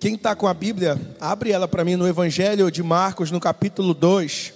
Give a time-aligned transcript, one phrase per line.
[0.00, 3.92] Quem está com a Bíblia, abre ela para mim no Evangelho de Marcos, no capítulo
[3.92, 4.54] 2,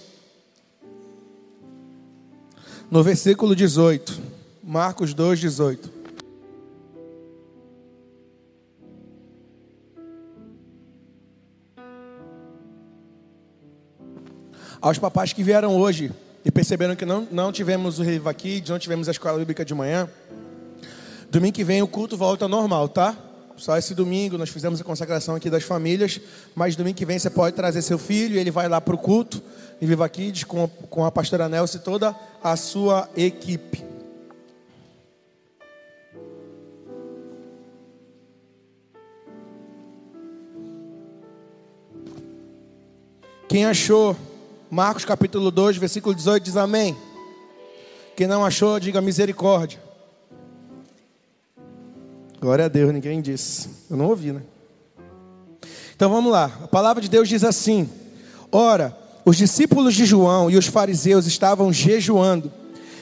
[2.89, 4.19] no versículo 18.
[4.63, 5.93] Marcos 2, 18.
[14.81, 16.11] Aos papais que vieram hoje
[16.43, 19.75] e perceberam que não, não tivemos o Reviva Kids, não tivemos a escola bíblica de
[19.75, 20.09] manhã,
[21.29, 23.15] domingo que vem o culto volta ao normal, tá?
[23.57, 26.19] Só esse domingo nós fizemos a consagração aqui das famílias,
[26.53, 29.41] mas domingo que vem você pode trazer seu filho ele vai lá para o culto
[29.81, 33.83] em Viva Kids com, com a pastora Nelson e toda a sua equipe.
[43.47, 44.17] Quem achou
[44.69, 46.97] Marcos capítulo 2, versículo 18 diz amém.
[48.17, 49.84] Quem não achou, diga misericórdia.
[52.39, 53.69] Glória a Deus, ninguém disse.
[53.89, 54.41] Eu não ouvi, né?
[55.95, 56.51] Então vamos lá.
[56.63, 57.89] A palavra de Deus diz assim:
[58.51, 62.51] Ora, os discípulos de João e os fariseus estavam jejuando.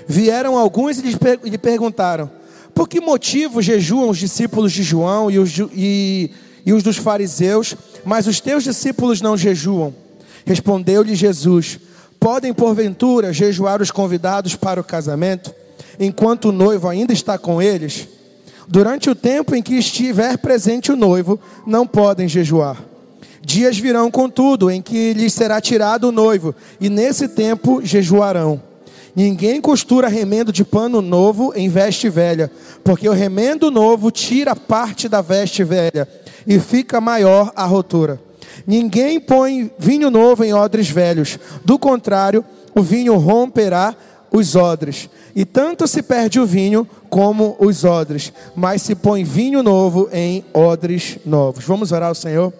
[0.08, 1.18] Vieram alguns e
[1.50, 2.30] lhe perguntaram:
[2.74, 6.32] Por que motivo jejuam os discípulos de João e os, e,
[6.66, 7.76] e os dos fariseus,
[8.06, 9.94] mas os teus discípulos não jejuam?
[10.46, 11.80] Respondeu-lhe Jesus:
[12.20, 15.54] Podem porventura jejuar os convidados para o casamento,
[16.00, 18.08] enquanto o noivo ainda está com eles?
[18.68, 22.84] Durante o tempo em que estiver presente o noivo, não podem jejuar.
[23.42, 28.62] Dias virão, contudo, em que lhes será tirado o noivo, e nesse tempo jejuarão.
[29.16, 32.50] Ninguém costura remendo de pano novo em veste velha,
[32.84, 36.08] porque o remendo novo tira parte da veste velha,
[36.48, 38.20] e fica maior a rotura.
[38.66, 43.96] Ninguém põe vinho novo em odres velhos, do contrário, o vinho romperá
[44.34, 49.62] os odres, e tanto se perde o vinho como os odres, mas se põe vinho
[49.62, 51.64] novo em odres novos.
[51.66, 52.52] Vamos orar ao Senhor?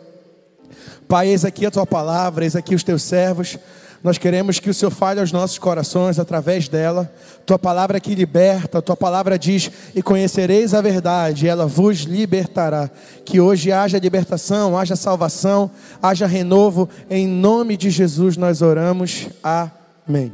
[1.08, 3.58] Pai, eis aqui a tua palavra, eis aqui os teus servos.
[4.04, 7.12] Nós queremos que o Senhor fale aos nossos corações através dela.
[7.46, 12.90] Tua palavra que liberta, tua palavra diz: E conhecereis a verdade, ela vos libertará.
[13.26, 15.72] Que hoje haja libertação, haja salvação,
[16.02, 16.88] haja renovo.
[17.10, 19.30] Em nome de Jesus nós oramos.
[19.42, 20.32] Amém.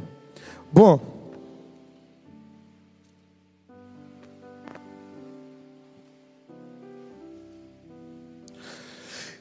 [0.72, 1.09] Bom,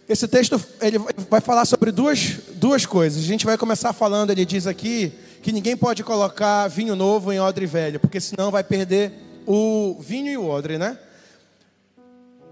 [0.09, 0.97] Esse texto ele
[1.30, 3.22] vai falar sobre duas, duas coisas.
[3.24, 7.40] A gente vai começar falando, ele diz aqui, que ninguém pode colocar vinho novo em
[7.40, 9.14] odre velho, porque senão vai perder
[9.46, 10.98] o vinho e o odre, né?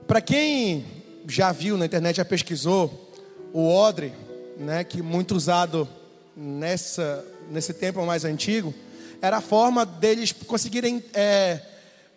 [0.06, 0.86] Para quem
[1.28, 3.12] já viu na internet, já pesquisou,
[3.52, 4.14] o odre,
[4.60, 5.90] né, que muito usado
[6.36, 8.72] nessa, nesse tempo mais antigo,
[9.20, 11.60] era a forma deles conseguirem é,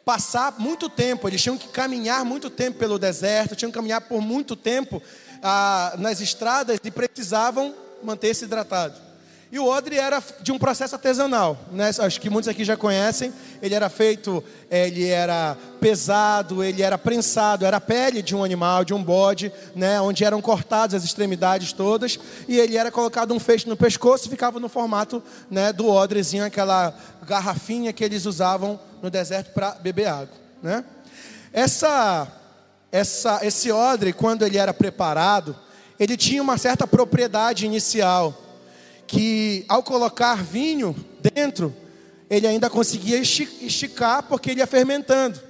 [0.05, 4.21] passar muito tempo, eles tinham que caminhar muito tempo pelo deserto, tinham que caminhar por
[4.21, 5.03] muito tempo
[5.43, 9.11] ah, nas estradas e precisavam manter-se hidratados.
[9.53, 11.91] E o odre era de um processo artesanal, né?
[11.99, 13.33] acho que muitos aqui já conhecem.
[13.61, 18.85] Ele era feito, ele era pesado, ele era prensado, era a pele de um animal,
[18.85, 20.01] de um bode, né?
[20.01, 24.31] onde eram cortadas as extremidades todas, e ele era colocado um feixe no pescoço e
[24.31, 26.95] ficava no formato né, do odrezinho, aquela
[27.27, 30.37] garrafinha que eles usavam no deserto para beber água.
[30.63, 30.85] Né?
[31.53, 32.40] Essa
[32.93, 35.57] essa, esse odre, quando ele era preparado,
[35.99, 38.35] ele tinha uma certa propriedade inicial,
[39.07, 40.97] que ao colocar vinho
[41.35, 41.75] dentro,
[42.29, 45.41] ele ainda conseguia esticar porque ele ia fermentando.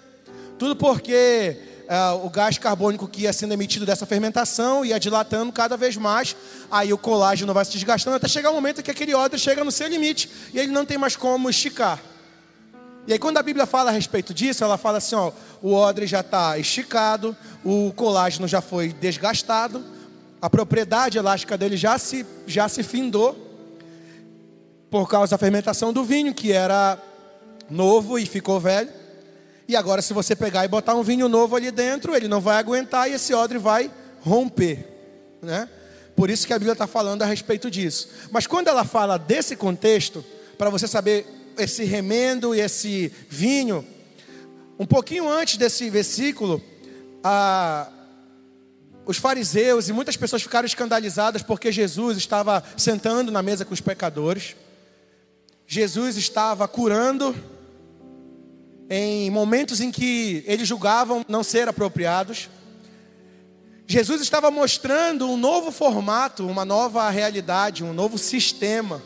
[0.59, 1.57] Tudo porque
[1.91, 6.37] uh, o gás carbônico que ia sendo emitido dessa fermentação ia dilatando cada vez mais,
[6.71, 9.65] aí o colágeno vai se desgastando até chegar o um momento que aquele odre chega
[9.65, 12.01] no seu limite e ele não tem mais como esticar.
[13.07, 16.07] E aí, quando a Bíblia fala a respeito disso, ela fala assim: ó, o odre
[16.07, 19.85] já está esticado, o colágeno já foi desgastado,
[20.41, 23.37] a propriedade elástica dele já se, já se findou,
[24.91, 26.99] por causa da fermentação do vinho, que era
[27.69, 28.91] novo e ficou velho.
[29.67, 32.57] E agora, se você pegar e botar um vinho novo ali dentro, ele não vai
[32.57, 33.91] aguentar e esse odre vai
[34.21, 34.85] romper,
[35.41, 35.69] né?
[36.17, 38.09] Por isso que a Bíblia está falando a respeito disso.
[38.31, 40.25] Mas quando ela fala desse contexto,
[40.59, 43.87] para você saber esse remendo e esse vinho.
[44.79, 46.63] Um pouquinho antes desse versículo,
[47.23, 47.89] a,
[49.05, 53.81] os fariseus e muitas pessoas ficaram escandalizadas porque Jesus estava sentando na mesa com os
[53.81, 54.57] pecadores.
[55.67, 57.35] Jesus estava curando
[58.89, 62.49] em momentos em que eles julgavam não ser apropriados.
[63.87, 69.03] Jesus estava mostrando um novo formato, uma nova realidade, um novo sistema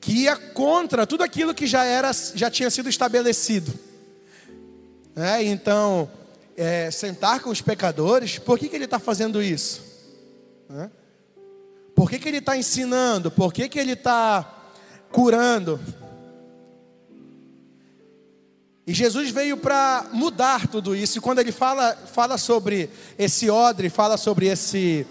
[0.00, 3.72] que ia contra tudo aquilo que já era, já tinha sido estabelecido.
[5.14, 6.10] É, então,
[6.56, 9.82] é, sentar com os pecadores, por que, que ele está fazendo isso?
[10.68, 10.90] Né?
[11.94, 13.30] Por que, que ele está ensinando?
[13.30, 14.72] Por que, que ele está
[15.12, 15.78] curando?
[18.86, 21.18] E Jesus veio para mudar tudo isso.
[21.18, 22.88] E quando ele fala, fala sobre
[23.18, 25.06] esse odre, fala sobre esse,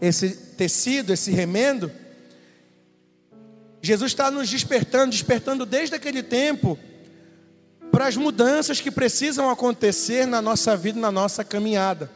[0.00, 1.92] esse tecido, esse remendo,
[3.82, 6.78] Jesus está nos despertando, despertando desde aquele tempo
[7.90, 12.10] para as mudanças que precisam acontecer na nossa vida, na nossa caminhada.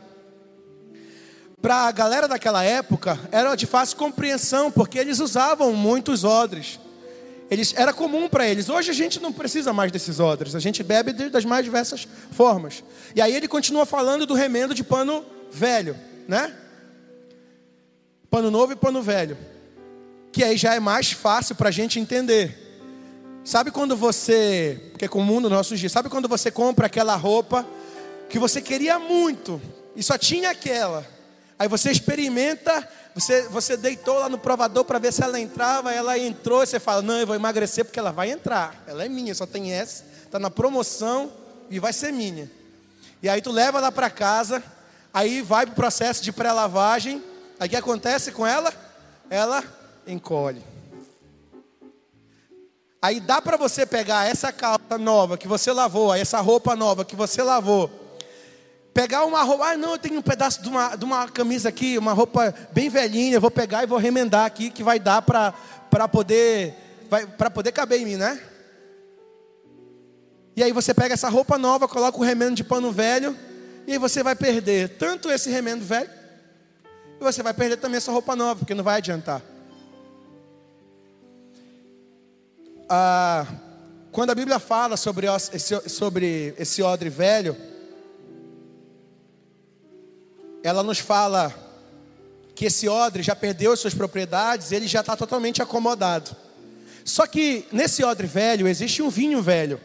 [1.60, 6.78] Para a galera daquela época, era de fácil compreensão, porque eles usavam muitos odres.
[7.50, 8.68] Eles, era comum para eles.
[8.68, 12.84] Hoje a gente não precisa mais desses odres, a gente bebe das mais diversas formas.
[13.14, 15.96] E aí ele continua falando do remendo de pano velho,
[16.28, 16.54] né?
[18.30, 19.36] Pano novo e pano velho.
[20.34, 22.60] Que aí já é mais fácil para a gente entender.
[23.44, 27.64] Sabe quando você, porque é comum nos nossos dias, sabe quando você compra aquela roupa
[28.28, 29.62] que você queria muito
[29.94, 31.06] e só tinha aquela?
[31.56, 36.18] Aí você experimenta você, você deitou lá no provador para ver se ela entrava, ela
[36.18, 38.82] entrou, e você fala: Não, eu vou emagrecer porque ela vai entrar.
[38.88, 41.32] Ela é minha, só tem essa, está na promoção
[41.70, 42.50] e vai ser minha.
[43.22, 44.60] E aí tu leva ela para casa,
[45.12, 47.22] aí vai para o processo de pré-lavagem.
[47.60, 48.74] Aí o que acontece com ela?
[49.30, 49.62] Ela
[50.06, 50.62] encolhe.
[53.00, 57.14] Aí dá para você pegar essa calça nova que você lavou, essa roupa nova que
[57.14, 58.04] você lavou
[58.94, 61.98] Pegar uma roupa, ah, não, eu tenho um pedaço de uma, de uma camisa aqui,
[61.98, 65.52] uma roupa bem velhinha, eu vou pegar e vou remendar aqui, que vai dar para
[66.08, 66.72] poder,
[67.36, 68.40] para poder caber em mim, né?
[70.56, 73.36] E aí você pega essa roupa nova, coloca o remendo de pano velho,
[73.84, 76.08] e aí você vai perder tanto esse remendo velho,
[77.20, 79.42] e você vai perder também essa roupa nova, porque não vai adiantar.
[82.88, 83.46] Ah,
[84.12, 87.56] quando a Bíblia fala sobre esse, sobre esse odre velho,
[90.62, 91.52] ela nos fala
[92.54, 96.36] que esse odre já perdeu as suas propriedades, ele já está totalmente acomodado.
[97.04, 99.80] Só que nesse odre velho existe um vinho velho.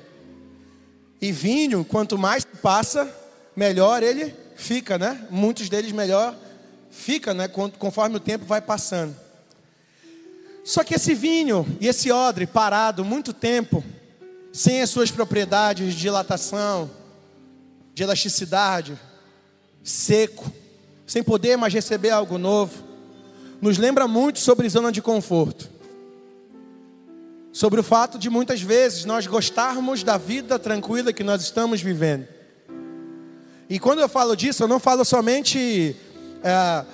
[1.21, 3.13] E vinho, quanto mais passa,
[3.55, 5.27] melhor ele fica, né?
[5.29, 6.35] Muitos deles melhor
[6.89, 7.47] fica, né?
[7.47, 9.15] Conforme o tempo vai passando.
[10.63, 13.83] Só que esse vinho e esse odre parado muito tempo,
[14.51, 16.89] sem as suas propriedades de dilatação,
[17.93, 18.97] de elasticidade,
[19.83, 20.51] seco,
[21.05, 22.83] sem poder mais receber algo novo,
[23.61, 25.69] nos lembra muito sobre zona de conforto.
[27.51, 32.27] Sobre o fato de muitas vezes nós gostarmos da vida tranquila que nós estamos vivendo.
[33.69, 35.95] E quando eu falo disso, eu não falo somente
[36.43, 36.85] é,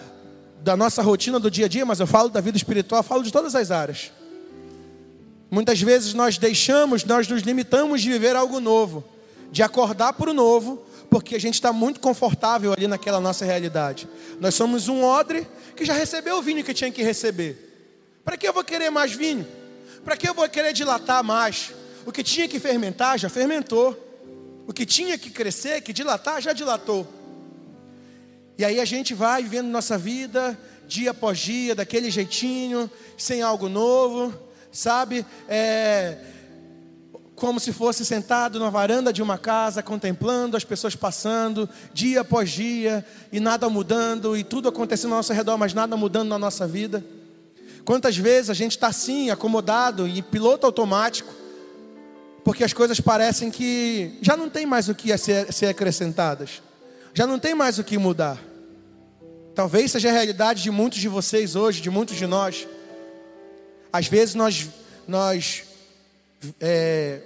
[0.65, 3.31] da nossa rotina do dia a dia, mas eu falo da vida espiritual, falo de
[3.31, 4.11] todas as áreas.
[5.51, 9.05] Muitas vezes nós deixamos, nós nos limitamos de viver algo novo,
[9.51, 14.09] de acordar para o novo, porque a gente está muito confortável ali naquela nossa realidade.
[14.39, 18.17] Nós somos um odre que já recebeu o vinho que tinha que receber.
[18.25, 19.45] Para que eu vou querer mais vinho?
[20.03, 21.73] Para que eu vou querer dilatar mais?
[22.07, 23.95] O que tinha que fermentar já fermentou.
[24.65, 27.07] O que tinha que crescer, que dilatar, já dilatou.
[28.57, 30.57] E aí a gente vai vivendo nossa vida,
[30.87, 34.33] dia após dia, daquele jeitinho, sem algo novo,
[34.71, 35.25] sabe?
[35.47, 36.17] É,
[37.35, 42.49] como se fosse sentado na varanda de uma casa, contemplando as pessoas passando, dia após
[42.49, 46.65] dia, e nada mudando, e tudo acontecendo ao nosso redor, mas nada mudando na nossa
[46.65, 47.03] vida.
[47.83, 51.33] Quantas vezes a gente está assim, acomodado, e piloto automático,
[52.43, 56.61] porque as coisas parecem que já não tem mais o que ser, ser acrescentadas,
[57.15, 58.37] já não tem mais o que mudar.
[59.55, 62.67] Talvez seja a realidade de muitos de vocês hoje, de muitos de nós.
[63.91, 64.67] Às vezes nós,
[65.07, 65.63] nós
[66.59, 67.21] é,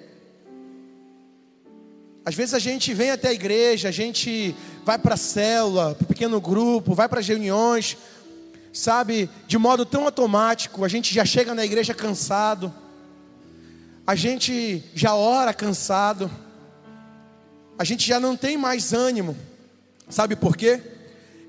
[2.23, 4.55] às vezes a gente vem até a igreja, a gente
[4.85, 7.97] vai para a célula, para o pequeno grupo, vai para as reuniões,
[8.71, 12.71] sabe, de modo tão automático, a gente já chega na igreja cansado,
[14.05, 16.29] a gente já ora cansado,
[17.75, 19.35] a gente já não tem mais ânimo,
[20.09, 20.81] sabe por quê?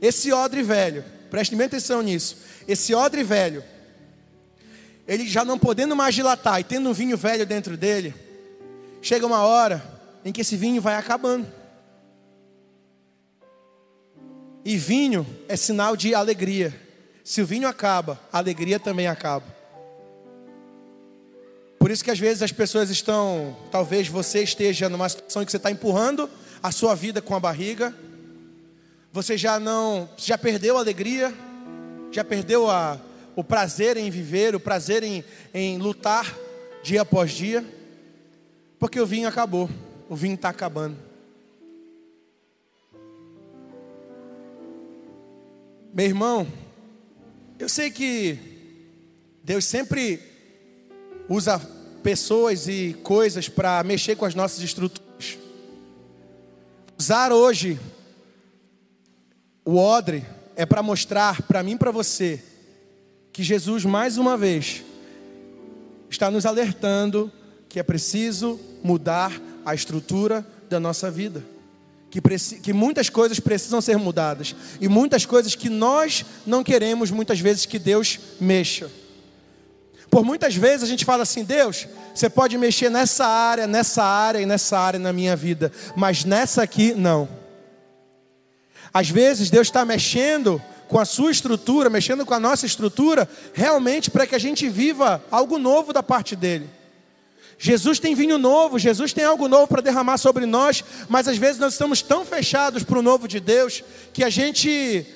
[0.00, 2.36] Esse odre velho, preste bem atenção nisso,
[2.68, 3.64] esse odre velho,
[5.06, 8.14] ele já não podendo mais dilatar e tendo um vinho velho dentro dele,
[9.02, 9.82] chega uma hora
[10.24, 11.46] em que esse vinho vai acabando.
[14.64, 16.78] E vinho é sinal de alegria.
[17.24, 19.46] Se o vinho acaba, a alegria também acaba.
[21.78, 25.50] Por isso que às vezes as pessoas estão, talvez você esteja numa situação em que
[25.50, 26.28] você está empurrando
[26.62, 27.94] a sua vida com a barriga.
[29.12, 31.34] Você já não, já perdeu a alegria,
[32.12, 33.00] já perdeu a,
[33.34, 36.32] o prazer em viver, o prazer em, em lutar
[36.82, 37.64] dia após dia,
[38.78, 39.68] porque o vinho acabou,
[40.08, 40.96] o vinho está acabando.
[45.92, 46.46] Meu irmão,
[47.58, 48.38] eu sei que
[49.42, 50.20] Deus sempre
[51.28, 51.58] usa
[52.00, 55.36] pessoas e coisas para mexer com as nossas estruturas.
[56.96, 57.76] Usar hoje
[59.64, 60.24] o odre
[60.56, 62.42] é para mostrar para mim e para você
[63.32, 64.82] que Jesus mais uma vez
[66.08, 67.30] está nos alertando
[67.68, 71.44] que é preciso mudar a estrutura da nossa vida.
[72.10, 72.20] Que,
[72.60, 74.56] que, muitas coisas precisam ser mudadas.
[74.80, 78.90] E muitas coisas que nós não queremos, muitas vezes, que Deus mexa.
[80.10, 84.40] Por muitas vezes a gente fala assim: Deus, você pode mexer nessa área, nessa área
[84.40, 87.39] e nessa área na minha vida, mas nessa aqui, não.
[88.92, 94.10] Às vezes Deus está mexendo com a sua estrutura, mexendo com a nossa estrutura, realmente
[94.10, 96.68] para que a gente viva algo novo da parte dele.
[97.62, 101.60] Jesus tem vinho novo, Jesus tem algo novo para derramar sobre nós, mas às vezes
[101.60, 105.06] nós estamos tão fechados para o novo de Deus que a gente,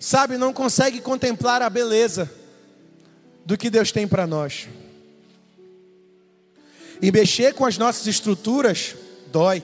[0.00, 2.28] sabe, não consegue contemplar a beleza
[3.44, 4.66] do que Deus tem para nós.
[7.02, 8.96] E mexer com as nossas estruturas
[9.30, 9.62] dói.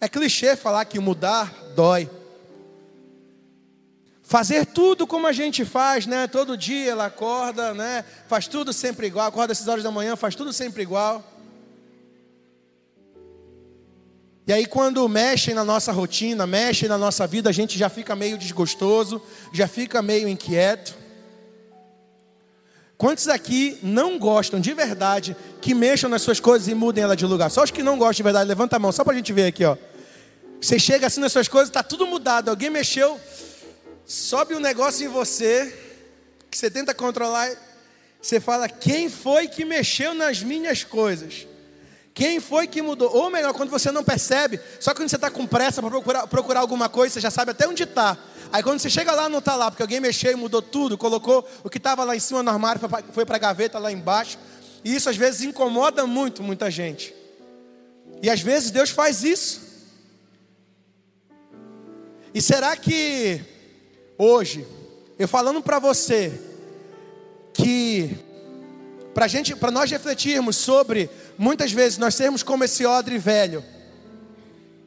[0.00, 2.08] É clichê falar que mudar dói.
[4.28, 6.26] Fazer tudo como a gente faz, né?
[6.26, 8.04] Todo dia ela acorda, né?
[8.28, 11.24] Faz tudo sempre igual, acorda às 6 horas da manhã, faz tudo sempre igual.
[14.46, 18.14] E aí quando mexem na nossa rotina, mexem na nossa vida, a gente já fica
[18.14, 20.94] meio desgostoso, já fica meio inquieto.
[22.98, 27.24] Quantos aqui não gostam de verdade que mexam nas suas coisas e mudem ela de
[27.24, 27.50] lugar?
[27.50, 29.46] Só os que não gostam de verdade, levanta a mão, só para a gente ver
[29.46, 29.74] aqui, ó.
[30.60, 33.18] Você chega assim nas suas coisas, está tudo mudado, alguém mexeu,
[34.08, 35.70] sobe um negócio em você,
[36.50, 37.50] que você tenta controlar,
[38.20, 41.46] você fala: quem foi que mexeu nas minhas coisas?
[42.14, 43.14] Quem foi que mudou?
[43.14, 46.60] Ou melhor, quando você não percebe, só quando você está com pressa para procurar, procurar
[46.60, 48.18] alguma coisa, você já sabe até onde está.
[48.50, 51.48] Aí quando você chega lá, não está lá, porque alguém mexeu e mudou tudo, colocou
[51.62, 52.80] o que estava lá em cima no armário,
[53.12, 54.36] foi para a gaveta lá embaixo.
[54.82, 57.14] E isso às vezes incomoda muito, muita gente.
[58.20, 59.60] E às vezes Deus faz isso.
[62.34, 63.57] E será que
[64.18, 64.66] hoje,
[65.18, 66.32] eu falando para você
[67.54, 68.18] que
[69.14, 73.64] para gente, para nós refletirmos sobre muitas vezes nós sermos como esse odre velho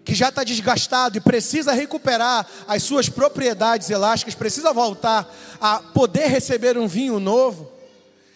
[0.03, 6.27] que já está desgastado e precisa recuperar as suas propriedades elásticas, precisa voltar a poder
[6.27, 7.71] receber um vinho novo.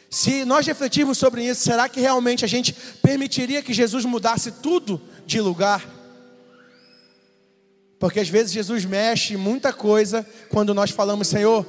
[0.09, 5.01] Se nós refletirmos sobre isso, será que realmente a gente permitiria que Jesus mudasse tudo
[5.25, 5.85] de lugar?
[7.99, 11.65] Porque às vezes Jesus mexe muita coisa quando nós falamos, Senhor,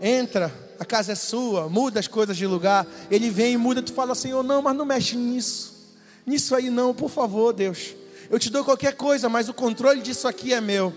[0.00, 2.86] entra, a casa é sua, muda as coisas de lugar.
[3.10, 5.96] Ele vem e muda, tu fala, Senhor, não, mas não mexe nisso.
[6.26, 7.94] Nisso aí não, por favor, Deus.
[8.30, 10.92] Eu te dou qualquer coisa, mas o controle disso aqui é meu.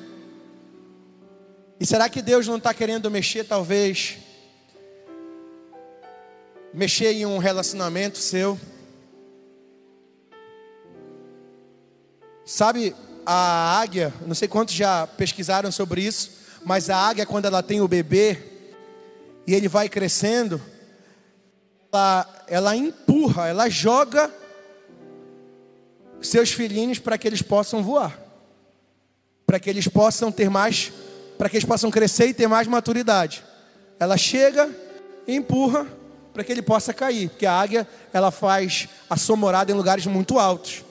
[1.79, 4.17] E será que Deus não está querendo mexer, talvez?
[6.73, 8.59] Mexer em um relacionamento seu?
[12.45, 16.31] Sabe, a águia, não sei quantos já pesquisaram sobre isso,
[16.63, 18.37] mas a águia, quando ela tem o bebê
[19.47, 20.61] e ele vai crescendo,
[21.91, 24.31] ela, ela empurra, ela joga
[26.21, 28.19] seus filhinhos para que eles possam voar,
[29.45, 30.91] para que eles possam ter mais,
[31.37, 33.43] para que eles possam crescer e ter mais maturidade.
[33.99, 34.69] Ela chega
[35.27, 35.87] e empurra
[36.33, 40.05] para que ele possa cair, porque a águia ela faz a sua morada em lugares
[40.05, 40.85] muito altos.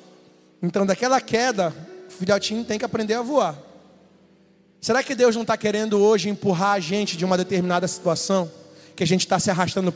[0.62, 1.74] Então, daquela queda,
[2.20, 3.56] filhotinho tem que aprender a voar.
[4.80, 8.50] Será que Deus não está querendo hoje empurrar a gente de uma determinada situação
[8.94, 9.92] que a gente está se arrastando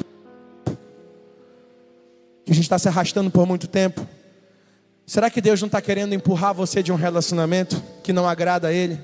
[2.45, 4.07] que a gente está se arrastando por muito tempo?
[5.07, 8.73] Será que Deus não está querendo empurrar você de um relacionamento que não agrada a
[8.73, 8.99] Ele?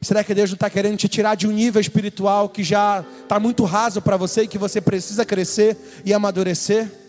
[0.00, 3.38] Será que Deus não está querendo te tirar de um nível espiritual que já está
[3.38, 7.01] muito raso para você e que você precisa crescer e amadurecer?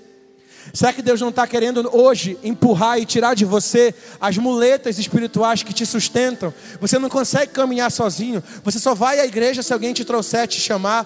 [0.71, 5.63] Será que Deus não está querendo hoje empurrar e tirar de você as muletas espirituais
[5.63, 6.53] que te sustentam?
[6.79, 8.41] Você não consegue caminhar sozinho.
[8.63, 11.05] Você só vai à igreja se alguém te trouxer, te chamar.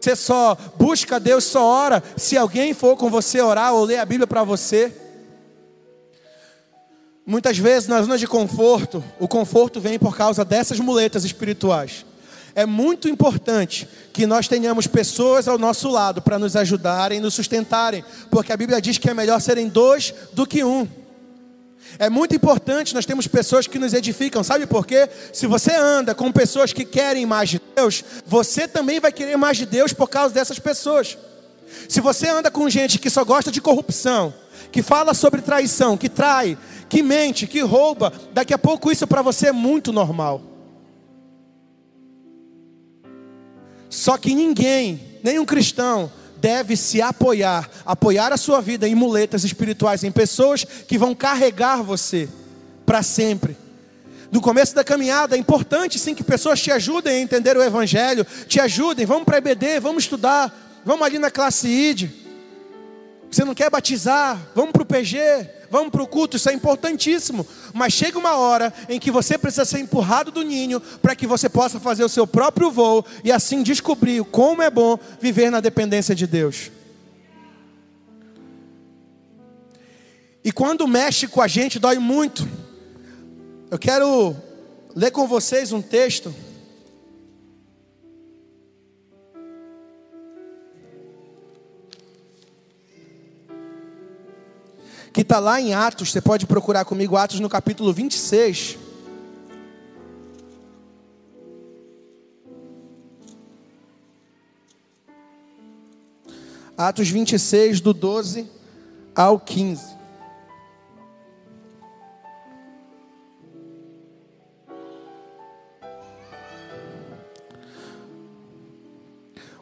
[0.00, 4.04] Você só busca Deus, só ora se alguém for com você orar ou ler a
[4.04, 4.92] Bíblia para você.
[7.24, 12.04] Muitas vezes na zona de conforto, o conforto vem por causa dessas muletas espirituais
[12.56, 18.02] é muito importante que nós tenhamos pessoas ao nosso lado para nos ajudarem, nos sustentarem,
[18.30, 20.88] porque a Bíblia diz que é melhor serem dois do que um.
[21.98, 25.06] É muito importante nós temos pessoas que nos edificam, sabe por quê?
[25.34, 29.58] Se você anda com pessoas que querem mais de Deus, você também vai querer mais
[29.58, 31.18] de Deus por causa dessas pessoas.
[31.90, 34.32] Se você anda com gente que só gosta de corrupção,
[34.72, 36.56] que fala sobre traição, que trai,
[36.88, 40.55] que mente, que rouba, daqui a pouco isso para você é muito normal.
[43.96, 50.04] Só que ninguém, nenhum cristão, deve se apoiar, apoiar a sua vida em muletas espirituais,
[50.04, 52.28] em pessoas que vão carregar você
[52.84, 53.56] para sempre.
[54.30, 58.26] No começo da caminhada é importante sim que pessoas te ajudem a entender o Evangelho,
[58.46, 62.25] te ajudem, vamos para a EBD, vamos estudar, vamos ali na classe ID.
[63.36, 64.40] Você não quer batizar?
[64.54, 65.18] Vamos para o PG,
[65.70, 67.46] vamos para o culto, isso é importantíssimo.
[67.74, 71.46] Mas chega uma hora em que você precisa ser empurrado do ninho para que você
[71.46, 76.14] possa fazer o seu próprio voo e assim descobrir como é bom viver na dependência
[76.14, 76.70] de Deus.
[80.42, 82.48] E quando mexe com a gente, dói muito.
[83.70, 84.34] Eu quero
[84.94, 86.34] ler com vocês um texto.
[95.16, 98.76] Que está lá em Atos, você pode procurar comigo, Atos no capítulo 26.
[106.76, 108.46] Atos 26, do 12
[109.14, 109.96] ao 15.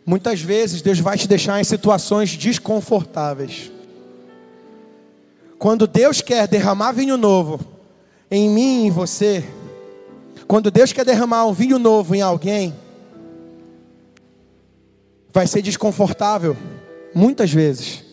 [0.04, 3.70] Muitas vezes Deus vai te deixar em situações desconfortáveis.
[5.58, 7.60] Quando Deus quer derramar vinho novo
[8.30, 9.44] em mim e em você,
[10.46, 12.74] quando Deus quer derramar um vinho novo em alguém,
[15.32, 16.56] vai ser desconfortável,
[17.14, 18.04] muitas vezes.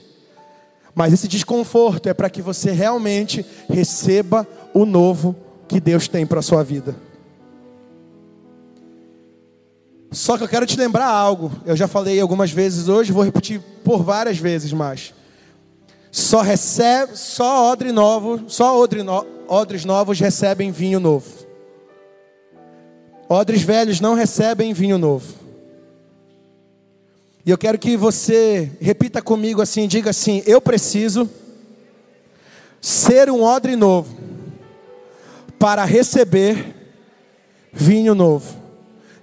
[0.94, 5.36] Mas esse desconforto é para que você realmente receba o novo
[5.68, 6.96] que Deus tem para a sua vida.
[10.12, 11.52] Só que eu quero te lembrar algo.
[11.66, 15.14] Eu já falei algumas vezes hoje, vou repetir por várias vezes mais.
[16.12, 21.48] Só recebe, só odre novo, só odre no, odres novos recebem vinho novo.
[23.30, 25.34] Odres velhos não recebem vinho novo.
[27.46, 31.30] E eu quero que você repita comigo assim, diga assim: eu preciso
[32.82, 34.14] ser um odre novo
[35.58, 36.76] para receber
[37.72, 38.60] vinho novo.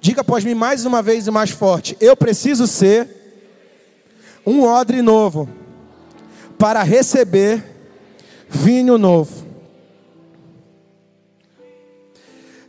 [0.01, 3.09] Diga após mim mais uma vez e mais forte: Eu preciso ser
[4.46, 5.58] um odre novo
[6.59, 7.64] para receber
[8.49, 9.47] vinho novo.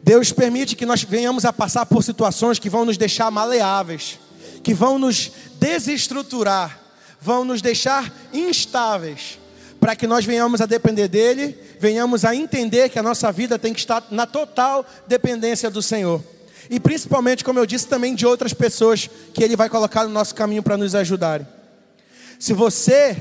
[0.02, 4.20] Deus permite que nós venhamos a passar por situações que vão nos deixar maleáveis,
[4.64, 6.80] que vão nos desestruturar,
[7.20, 9.38] vão nos deixar instáveis,
[9.80, 13.74] para que nós venhamos a depender dEle, venhamos a entender que a nossa vida tem
[13.74, 16.24] que estar na total dependência do Senhor
[16.70, 20.36] e principalmente, como eu disse, também de outras pessoas que Ele vai colocar no nosso
[20.36, 21.48] caminho para nos ajudarem.
[22.38, 23.18] Se você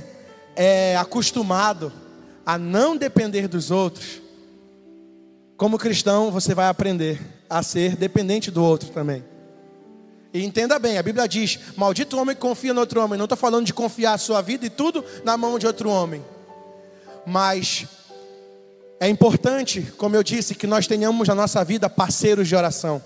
[0.60, 1.92] é acostumado
[2.44, 4.20] a não depender dos outros,
[5.56, 9.24] como cristão, você vai aprender a ser dependente do outro também.
[10.34, 13.16] E entenda bem, a Bíblia diz: Maldito o homem que confia no outro homem.
[13.16, 16.24] Não estou falando de confiar a sua vida e tudo na mão de outro homem.
[17.24, 17.86] Mas
[18.98, 23.02] é importante, como eu disse, que nós tenhamos na nossa vida parceiros de oração.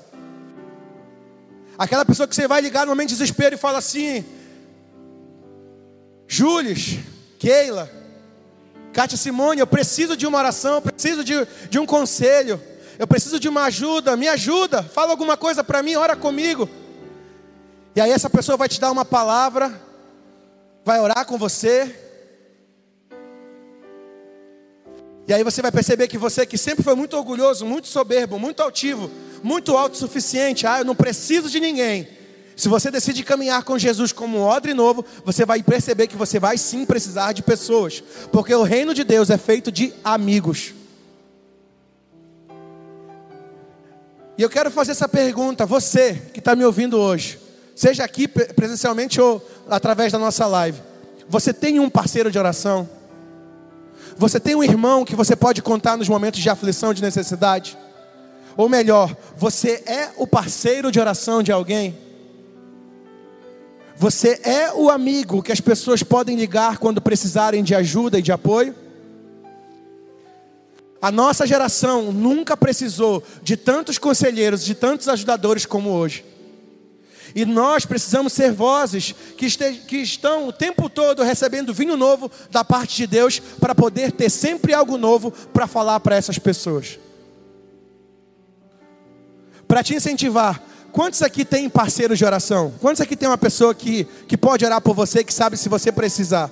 [1.77, 4.25] Aquela pessoa que você vai ligar no momento de desespero e fala assim:
[6.27, 6.99] Július,
[7.43, 7.91] Keila,
[8.93, 11.35] Kátia Simone, eu preciso de uma oração, eu preciso de,
[11.69, 12.63] de um conselho,
[12.97, 16.71] eu preciso de uma ajuda, me ajuda, fala alguma coisa para mim, ora comigo.
[17.97, 19.73] E aí essa pessoa vai te dar uma palavra,
[20.85, 21.93] vai orar com você.
[25.27, 28.63] E aí você vai perceber que você que sempre foi muito orgulhoso, muito soberbo, muito
[28.63, 29.11] altivo,
[29.43, 32.22] muito autossuficiente, ah, eu não preciso de ninguém.
[32.57, 36.39] Se você decide caminhar com Jesus como um odre novo, você vai perceber que você
[36.39, 40.75] vai sim precisar de pessoas, porque o reino de Deus é feito de amigos.
[44.37, 47.39] E eu quero fazer essa pergunta, você que está me ouvindo hoje,
[47.75, 50.81] seja aqui presencialmente ou através da nossa live,
[51.29, 52.89] você tem um parceiro de oração?
[54.17, 57.79] Você tem um irmão que você pode contar nos momentos de aflição, de necessidade?
[58.57, 61.97] Ou melhor, você é o parceiro de oração de alguém?
[64.03, 68.33] Você é o amigo que as pessoas podem ligar quando precisarem de ajuda e de
[68.33, 68.75] apoio?
[71.01, 76.25] A nossa geração nunca precisou de tantos conselheiros, de tantos ajudadores como hoje.
[77.33, 79.49] E nós precisamos ser vozes que,
[79.87, 84.31] que estão o tempo todo recebendo vinho novo da parte de Deus, para poder ter
[84.31, 86.99] sempre algo novo para falar para essas pessoas
[89.73, 90.63] para te incentivar.
[90.93, 92.73] Quantos aqui tem parceiros de oração?
[92.79, 95.91] Quantos aqui tem uma pessoa que, que pode orar por você, que sabe se você
[95.91, 96.51] precisar?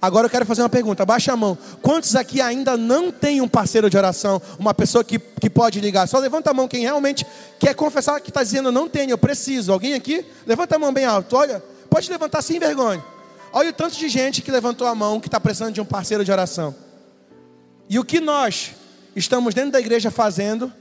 [0.00, 1.58] Agora eu quero fazer uma pergunta, baixa a mão.
[1.82, 6.06] Quantos aqui ainda não tem um parceiro de oração, uma pessoa que, que pode ligar?
[6.06, 7.26] Só levanta a mão quem realmente
[7.58, 9.72] quer confessar que está dizendo, não tenho, eu preciso.
[9.72, 10.24] Alguém aqui?
[10.46, 11.34] Levanta a mão bem alto.
[11.34, 13.04] Olha, pode levantar sem vergonha.
[13.52, 16.24] Olha o tanto de gente que levantou a mão, que está precisando de um parceiro
[16.24, 16.72] de oração.
[17.88, 18.72] E o que nós
[19.16, 20.72] estamos dentro da igreja fazendo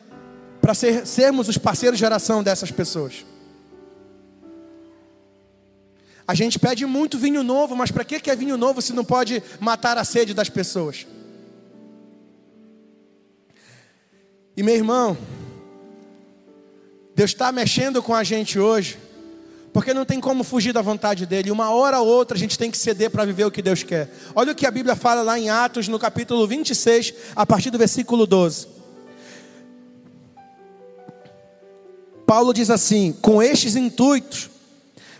[0.66, 3.24] para ser, sermos os parceiros de oração dessas pessoas?
[6.28, 9.44] A gente pede muito vinho novo, mas para que é vinho novo se não pode
[9.60, 11.06] matar a sede das pessoas?
[14.58, 15.16] E meu irmão,
[17.14, 18.98] Deus está mexendo com a gente hoje,
[19.72, 21.52] porque não tem como fugir da vontade dEle.
[21.52, 24.12] Uma hora ou outra a gente tem que ceder para viver o que Deus quer.
[24.34, 27.78] Olha o que a Bíblia fala lá em Atos, no capítulo 26, a partir do
[27.78, 28.75] versículo 12.
[32.26, 34.50] Paulo diz assim: Com estes intuitos,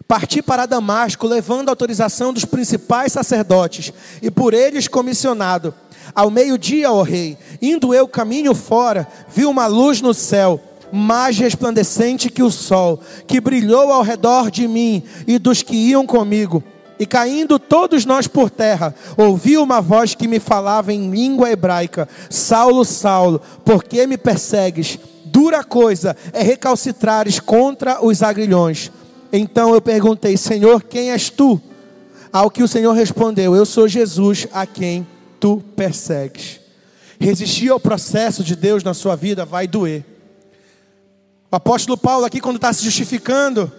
[0.08, 3.92] Parti para Damasco, levando a autorização dos principais sacerdotes,
[4.22, 5.74] e por eles comissionado.
[6.14, 12.30] Ao meio-dia, ó rei, indo eu caminho fora, vi uma luz no céu, mais resplandecente
[12.30, 16.64] que o sol, que brilhou ao redor de mim e dos que iam comigo.
[17.00, 22.08] E caindo todos nós por terra, ouvi uma voz que me falava em língua hebraica:
[22.30, 25.00] Saulo, Saulo, por que me persegues?
[25.36, 28.90] Dura coisa é recalcitrares contra os agrilhões.
[29.34, 31.62] Então eu perguntei, Senhor, quem és tu?
[32.32, 35.06] Ao que o Senhor respondeu: Eu sou Jesus a quem
[35.38, 36.62] tu persegues.
[37.20, 40.06] Resistir ao processo de Deus na sua vida vai doer.
[41.52, 43.70] O apóstolo Paulo, aqui, quando está se justificando,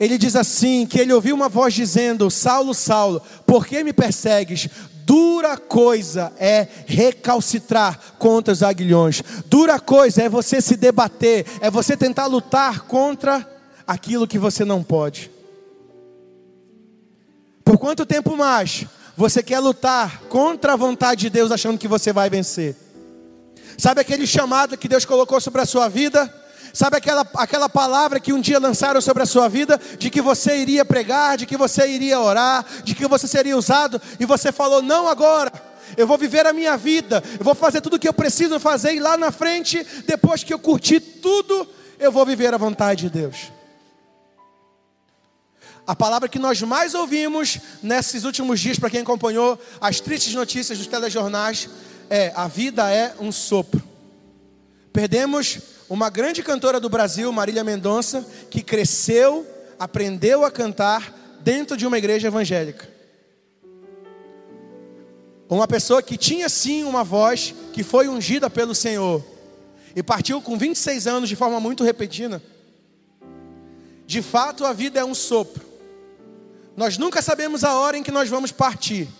[0.00, 4.66] ele diz assim: que ele ouviu uma voz dizendo: Saulo, Saulo, por que me persegues?
[5.04, 9.22] Dura coisa é recalcitrar contra os aguilhões.
[9.46, 13.48] Dura coisa é você se debater, é você tentar lutar contra
[13.86, 15.30] aquilo que você não pode.
[17.64, 18.86] Por quanto tempo mais
[19.16, 22.76] você quer lutar contra a vontade de Deus achando que você vai vencer?
[23.78, 26.41] Sabe aquele chamado que Deus colocou sobre a sua vida?
[26.72, 30.56] Sabe aquela, aquela palavra que um dia lançaram sobre a sua vida, de que você
[30.56, 34.80] iria pregar, de que você iria orar, de que você seria usado, e você falou:
[34.80, 35.52] não agora,
[35.96, 38.94] eu vou viver a minha vida, eu vou fazer tudo o que eu preciso fazer,
[38.94, 43.10] e lá na frente, depois que eu curtir tudo, eu vou viver a vontade de
[43.10, 43.52] Deus.
[45.86, 50.78] A palavra que nós mais ouvimos nesses últimos dias, para quem acompanhou as tristes notícias
[50.78, 51.68] dos telejornais,
[52.08, 53.82] é: a vida é um sopro.
[54.90, 59.46] Perdemos uma grande cantora do Brasil, Marília Mendonça, que cresceu,
[59.78, 62.88] aprendeu a cantar dentro de uma igreja evangélica.
[65.50, 69.22] Uma pessoa que tinha sim uma voz, que foi ungida pelo Senhor,
[69.94, 72.42] e partiu com 26 anos de forma muito repentina.
[74.06, 75.62] De fato, a vida é um sopro.
[76.74, 79.10] Nós nunca sabemos a hora em que nós vamos partir.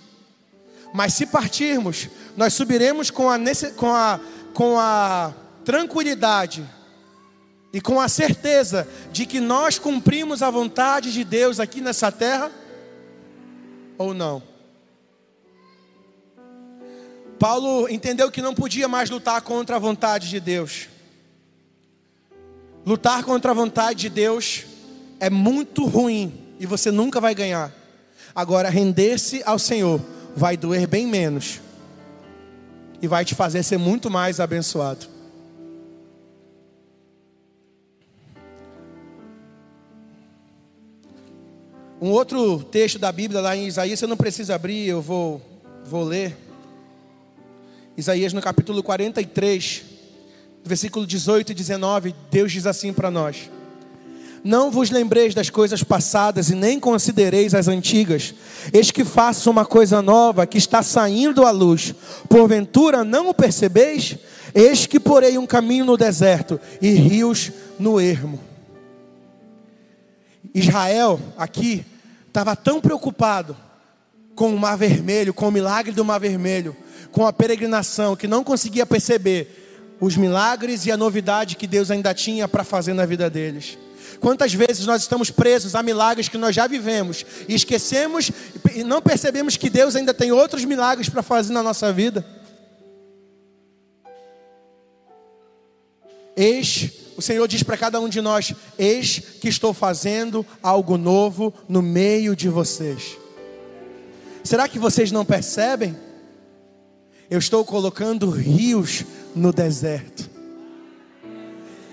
[0.94, 3.38] Mas se partirmos, nós subiremos com a,
[3.76, 4.20] com a,
[4.54, 6.68] com a tranquilidade
[7.72, 12.50] e com a certeza de que nós cumprimos a vontade de Deus aqui nessa terra
[13.96, 14.42] ou não.
[17.38, 20.88] Paulo entendeu que não podia mais lutar contra a vontade de Deus.
[22.84, 24.64] Lutar contra a vontade de Deus
[25.18, 27.72] é muito ruim e você nunca vai ganhar.
[28.34, 30.00] Agora, render-se ao Senhor
[30.36, 31.60] vai doer bem menos
[33.00, 35.11] e vai te fazer ser muito mais abençoado.
[42.02, 45.40] Um outro texto da Bíblia lá em Isaías, você não precisa abrir, eu vou,
[45.84, 46.36] vou ler.
[47.96, 49.84] Isaías no capítulo 43,
[50.64, 53.48] versículo 18 e 19, Deus diz assim para nós:
[54.42, 58.34] não vos lembreis das coisas passadas e nem considereis as antigas.
[58.72, 61.94] Eis que faço uma coisa nova que está saindo à luz.
[62.28, 64.16] Porventura não o percebeis?
[64.52, 68.40] Eis que porei um caminho no deserto e rios no ermo.
[70.52, 71.86] Israel aqui
[72.32, 73.54] estava tão preocupado
[74.34, 76.74] com o Mar Vermelho, com o milagre do Mar Vermelho,
[77.10, 82.14] com a peregrinação, que não conseguia perceber os milagres e a novidade que Deus ainda
[82.14, 83.76] tinha para fazer na vida deles.
[84.18, 88.30] Quantas vezes nós estamos presos a milagres que nós já vivemos e esquecemos
[88.74, 92.24] e não percebemos que Deus ainda tem outros milagres para fazer na nossa vida?
[96.34, 101.54] Eis, o Senhor diz para cada um de nós: Eis que estou fazendo algo novo
[101.68, 103.16] no meio de vocês.
[104.42, 105.96] Será que vocês não percebem?
[107.30, 109.04] Eu estou colocando rios
[109.36, 110.28] no deserto.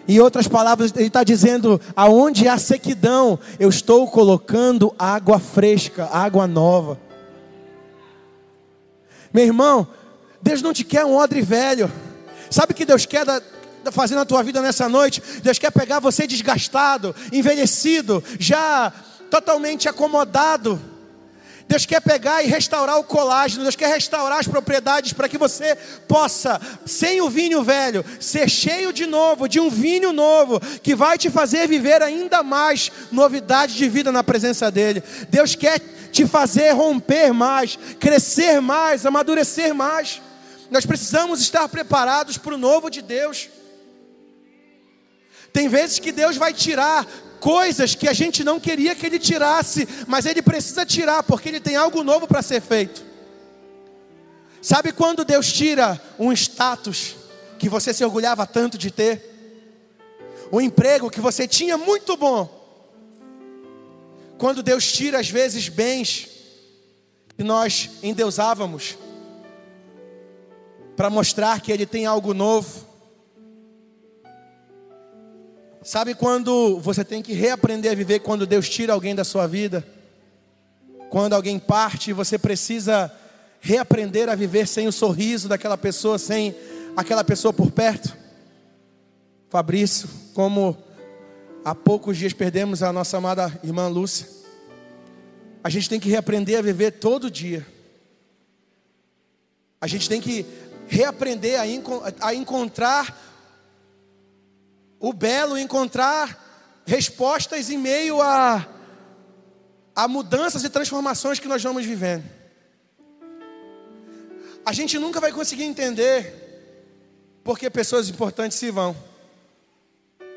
[0.08, 6.48] Em outras palavras, ele está dizendo: aonde há sequidão, eu estou colocando água fresca, água
[6.48, 7.00] nova.
[9.32, 9.88] Meu irmão,
[10.42, 11.92] Deus não te quer um odre velho.
[12.50, 13.40] Sabe o que Deus quer da,
[13.92, 15.22] fazer na tua vida nessa noite.
[15.42, 18.92] Deus quer pegar você desgastado, envelhecido, já
[19.30, 20.80] totalmente acomodado.
[21.70, 25.78] Deus quer pegar e restaurar o colágeno, Deus quer restaurar as propriedades para que você
[26.08, 31.16] possa, sem o vinho velho, ser cheio de novo, de um vinho novo, que vai
[31.16, 35.04] te fazer viver ainda mais novidade de vida na presença dEle.
[35.30, 35.80] Deus quer
[36.12, 40.24] te fazer romper mais, crescer mais, amadurecer mais.
[40.72, 43.48] Nós precisamos estar preparados para o novo de Deus.
[45.52, 47.06] Tem vezes que Deus vai tirar
[47.40, 51.60] coisas que a gente não queria que Ele tirasse, mas Ele precisa tirar, porque Ele
[51.60, 53.04] tem algo novo para ser feito.
[54.62, 57.16] Sabe quando Deus tira um status
[57.58, 59.26] que você se orgulhava tanto de ter?
[60.52, 62.58] Um emprego que você tinha muito bom.
[64.38, 66.28] Quando Deus tira, às vezes, bens
[67.38, 68.98] que nós endeusávamos,
[70.96, 72.89] para mostrar que Ele tem algo novo.
[75.82, 79.86] Sabe quando você tem que reaprender a viver quando Deus tira alguém da sua vida?
[81.10, 83.12] Quando alguém parte você precisa
[83.62, 86.54] reaprender a viver sem o sorriso daquela pessoa, sem
[86.98, 88.16] aquela pessoa por perto?
[89.50, 90.78] Fabrício, como
[91.64, 94.28] há poucos dias perdemos a nossa amada irmã Lúcia,
[95.64, 97.66] a gente tem que reaprender a viver todo dia.
[99.80, 100.46] A gente tem que
[100.90, 103.29] reaprender a, a encontrar
[105.00, 108.68] o belo encontrar respostas em meio a,
[109.96, 112.24] a mudanças e transformações que nós vamos vivendo.
[114.66, 116.48] A gente nunca vai conseguir entender
[117.44, 118.96] porque pessoas importantes se vão,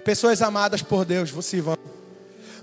[0.04, 1.76] pessoas amadas por Deus se vão.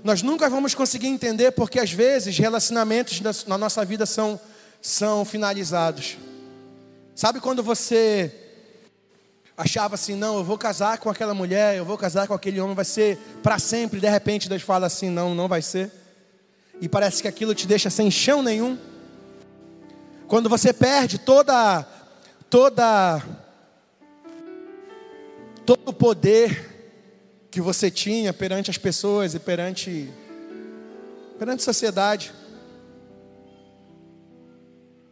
[0.02, 4.40] Nós nunca vamos conseguir entender porque às vezes relacionamentos na nossa vida são,
[4.80, 6.16] são finalizados.
[7.14, 8.49] Sabe quando você
[9.56, 12.74] achava assim, não, eu vou casar com aquela mulher, eu vou casar com aquele homem,
[12.74, 14.00] vai ser para sempre.
[14.00, 15.90] De repente Deus fala assim, não, não vai ser.
[16.80, 18.78] E parece que aquilo te deixa sem chão nenhum.
[20.26, 21.82] Quando você perde toda,
[22.48, 23.22] toda,
[25.66, 26.68] todo o poder
[27.50, 30.08] que você tinha perante as pessoas e perante,
[31.38, 32.32] perante a sociedade.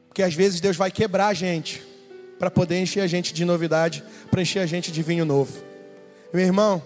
[0.09, 1.88] Porque às vezes Deus vai quebrar a gente
[2.38, 5.53] para poder encher a gente de novidade, para encher a gente de vinho novo.
[6.33, 6.83] Meu irmão,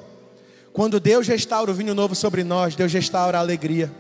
[0.73, 3.93] quando Deus restaura o vinho novo sobre nós, Deus restaura a alegria.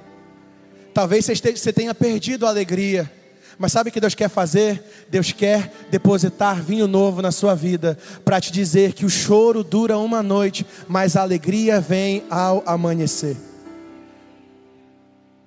[0.94, 3.10] Talvez você tenha perdido a alegria,
[3.58, 4.82] mas sabe o que Deus quer fazer?
[5.10, 9.98] Deus quer depositar vinho novo na sua vida, para te dizer que o choro dura
[9.98, 13.36] uma noite, mas a alegria vem ao amanhecer.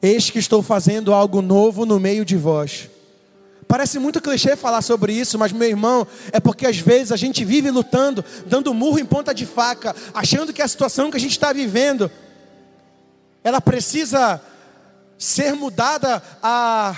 [0.01, 2.89] Eis que estou fazendo algo novo no meio de vós.
[3.67, 7.43] Parece muito clichê falar sobre isso, mas meu irmão, é porque às vezes a gente
[7.43, 11.31] vive lutando, dando murro em ponta de faca, achando que a situação que a gente
[11.31, 12.11] está vivendo,
[13.43, 14.41] ela precisa
[15.17, 16.95] ser mudada a,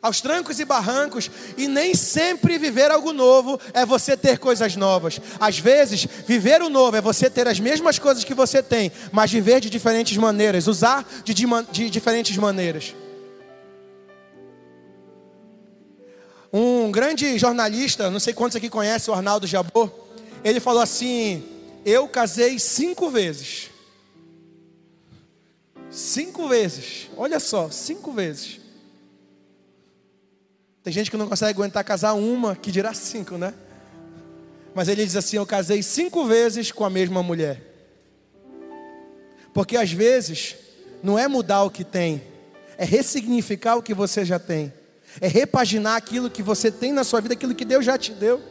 [0.00, 5.20] aos trancos e barrancos, e nem sempre viver algo novo é você ter coisas novas.
[5.40, 9.32] Às vezes, viver o novo é você ter as mesmas coisas que você tem, mas
[9.32, 12.94] viver de diferentes maneiras, usar de, de, de diferentes maneiras.
[16.56, 19.90] Um grande jornalista, não sei quantos aqui conhecem o Arnaldo Jabor,
[20.44, 21.42] ele falou assim:
[21.84, 23.70] Eu casei cinco vezes.
[25.90, 28.60] Cinco vezes, olha só, cinco vezes.
[30.84, 33.52] Tem gente que não consegue aguentar casar uma, que dirá cinco, né?
[34.76, 37.60] Mas ele diz assim: Eu casei cinco vezes com a mesma mulher.
[39.52, 40.54] Porque às vezes,
[41.02, 42.22] não é mudar o que tem,
[42.78, 44.72] é ressignificar o que você já tem
[45.20, 48.42] é repaginar aquilo que você tem na sua vida, aquilo que Deus já te deu.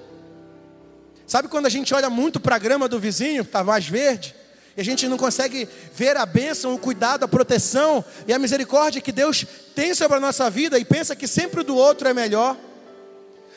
[1.26, 4.36] Sabe quando a gente olha muito para a grama do vizinho, está mais verde,
[4.76, 9.02] e a gente não consegue ver a bênção, o cuidado, a proteção e a misericórdia
[9.02, 9.45] que Deus
[9.76, 12.58] tem sobre a nossa vida e pensa que sempre o do outro é melhor?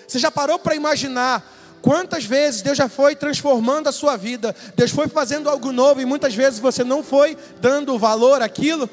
[0.06, 4.90] Você já parou para imaginar quantas vezes Deus já foi transformando a sua vida, Deus
[4.90, 8.88] foi fazendo algo novo e muitas vezes você não foi dando valor àquilo?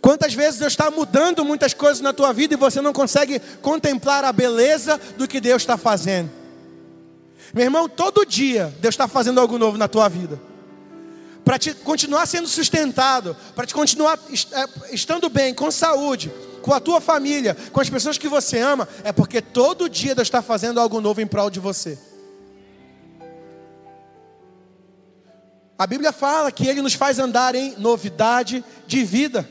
[0.00, 4.24] Quantas vezes Deus está mudando muitas coisas na tua vida e você não consegue contemplar
[4.24, 6.30] a beleza do que Deus está fazendo?
[7.52, 10.40] Meu irmão, todo dia Deus está fazendo algo novo na tua vida.
[11.44, 14.18] Para te continuar sendo sustentado, para te continuar
[14.52, 16.32] é, estando bem, com saúde,
[16.62, 20.28] com a tua família, com as pessoas que você ama, é porque todo dia Deus
[20.28, 21.98] está fazendo algo novo em prol de você.
[25.78, 29.48] A Bíblia fala que Ele nos faz andar em novidade de vida.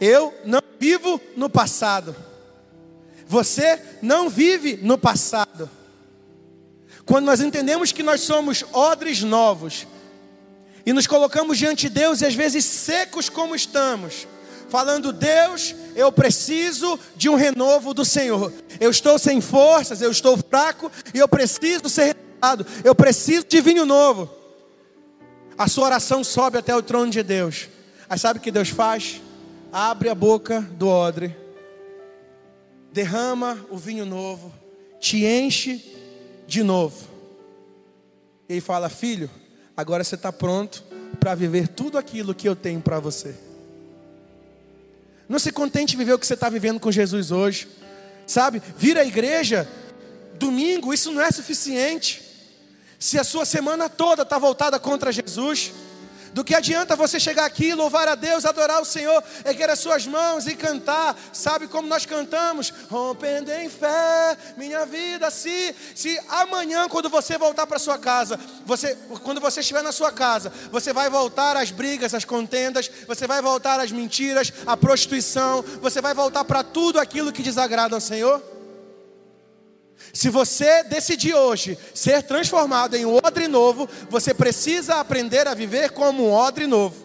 [0.00, 2.14] Eu não vivo no passado.
[3.26, 5.70] Você não vive no passado.
[7.06, 9.86] Quando nós entendemos que nós somos odres novos
[10.86, 14.26] e nos colocamos diante de Deus e às vezes secos como estamos,
[14.68, 18.52] falando: Deus, eu preciso de um renovo do Senhor.
[18.80, 22.66] Eu estou sem forças, eu estou fraco e eu preciso ser renovado.
[22.82, 24.30] Eu preciso de vinho novo.
[25.56, 27.68] A sua oração sobe até o trono de Deus.
[28.08, 29.20] Aí sabe o que Deus faz?
[29.76, 31.36] Abre a boca do odre,
[32.92, 34.54] derrama o vinho novo,
[35.00, 35.84] te enche
[36.46, 37.08] de novo.
[38.48, 39.28] E ele fala: Filho,
[39.76, 40.84] agora você está pronto
[41.18, 43.34] para viver tudo aquilo que eu tenho para você.
[45.28, 47.66] Não se contente em viver o que você está vivendo com Jesus hoje,
[48.28, 48.62] sabe?
[48.78, 49.68] Vir à igreja
[50.34, 52.22] domingo, isso não é suficiente.
[52.96, 55.72] Se a sua semana toda está voltada contra Jesus,
[56.34, 60.04] do que adianta você chegar aqui, louvar a Deus, adorar o Senhor, erguer as suas
[60.04, 62.74] mãos e cantar, sabe como nós cantamos?
[62.90, 68.98] Rompendo em fé, minha vida, se, se amanhã, quando você voltar para sua casa, você,
[69.22, 73.40] quando você estiver na sua casa, você vai voltar às brigas, às contendas, você vai
[73.40, 78.53] voltar às mentiras, à prostituição, você vai voltar para tudo aquilo que desagrada ao Senhor?
[80.12, 85.90] Se você decidir hoje ser transformado em um odre novo, você precisa aprender a viver
[85.90, 87.04] como um odre novo.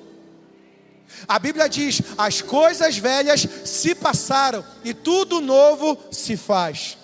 [1.28, 6.98] A Bíblia diz: as coisas velhas se passaram e tudo novo se faz.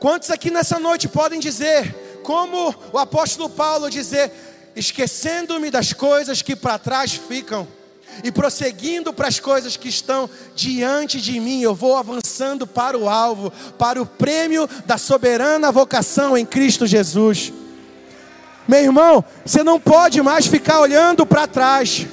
[0.00, 4.32] Quantos aqui nessa noite podem dizer, como o apóstolo Paulo dizer,
[4.74, 7.68] esquecendo-me das coisas que para trás ficam?
[8.22, 13.08] E prosseguindo para as coisas que estão diante de mim, eu vou avançando para o
[13.08, 17.52] alvo, para o prêmio da soberana vocação em Cristo Jesus.
[18.66, 22.06] Meu irmão, você não pode mais ficar olhando para trás.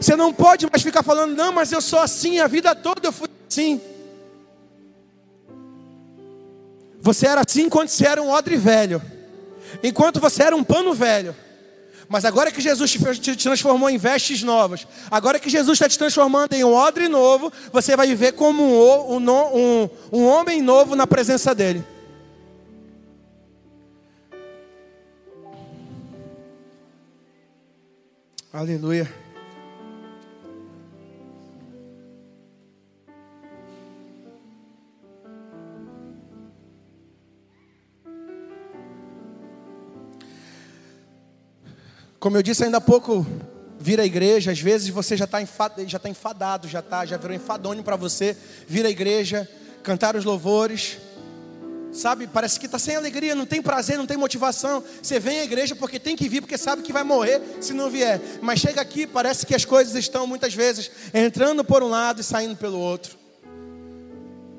[0.00, 3.12] Você não pode mais ficar falando, não, mas eu sou assim, a vida toda eu
[3.12, 3.80] fui assim.
[7.00, 9.02] Você era assim quando você era um odre velho,
[9.82, 11.36] enquanto você era um pano velho.
[12.14, 16.52] Mas agora que Jesus te transformou em vestes novas, agora que Jesus está te transformando
[16.52, 21.52] em um odre novo, você vai viver como um, um, um, homem novo na presença
[21.52, 21.84] dEle.
[28.52, 29.23] Aleluia.
[42.24, 43.26] Como eu disse ainda há pouco,
[43.78, 47.18] vir à igreja, às vezes você já está enfadado, já, tá enfadado, já, tá, já
[47.18, 48.34] virou enfadônio para você
[48.66, 49.46] vir à igreja,
[49.82, 50.96] cantar os louvores.
[51.92, 54.82] Sabe, parece que está sem alegria, não tem prazer, não tem motivação.
[55.02, 57.90] Você vem à igreja porque tem que vir, porque sabe que vai morrer se não
[57.90, 58.18] vier.
[58.40, 62.24] Mas chega aqui, parece que as coisas estão muitas vezes entrando por um lado e
[62.24, 63.18] saindo pelo outro.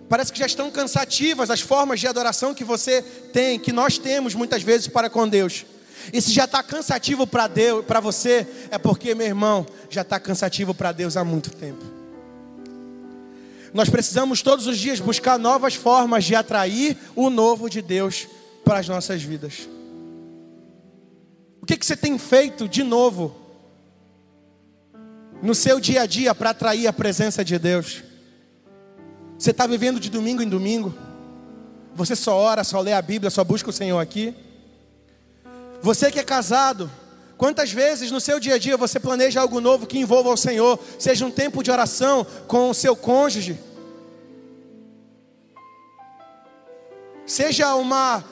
[0.08, 3.01] Parece que já estão cansativas as formas de adoração que você
[3.34, 5.65] tem, que nós temos muitas vezes para com Deus.
[6.12, 10.19] E se já está cansativo para Deus, para você, é porque, meu irmão, já está
[10.19, 11.84] cansativo para Deus há muito tempo.
[13.73, 18.27] Nós precisamos todos os dias buscar novas formas de atrair o novo de Deus
[18.63, 19.67] para as nossas vidas.
[21.62, 23.36] O que, que você tem feito de novo
[25.41, 28.03] no seu dia a dia para atrair a presença de Deus?
[29.38, 30.93] Você está vivendo de domingo em domingo?
[31.93, 34.34] Você só ora, só lê a Bíblia, só busca o Senhor aqui?
[35.82, 36.90] Você que é casado,
[37.38, 40.80] quantas vezes no seu dia a dia você planeja algo novo que envolva o Senhor,
[40.98, 43.60] seja um tempo de oração com o seu cônjuge,
[47.26, 48.24] seja uma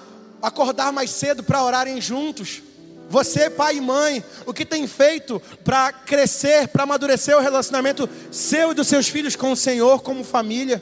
[0.42, 2.62] acordar mais cedo para orarem juntos.
[3.10, 8.72] Você, pai e mãe, o que tem feito para crescer, para amadurecer o relacionamento seu
[8.72, 10.82] e dos seus filhos com o Senhor, como família?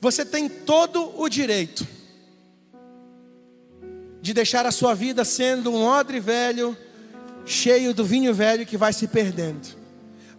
[0.00, 1.86] Você tem todo o direito
[4.20, 6.76] de deixar a sua vida sendo um odre velho,
[7.46, 9.68] cheio do vinho velho que vai se perdendo.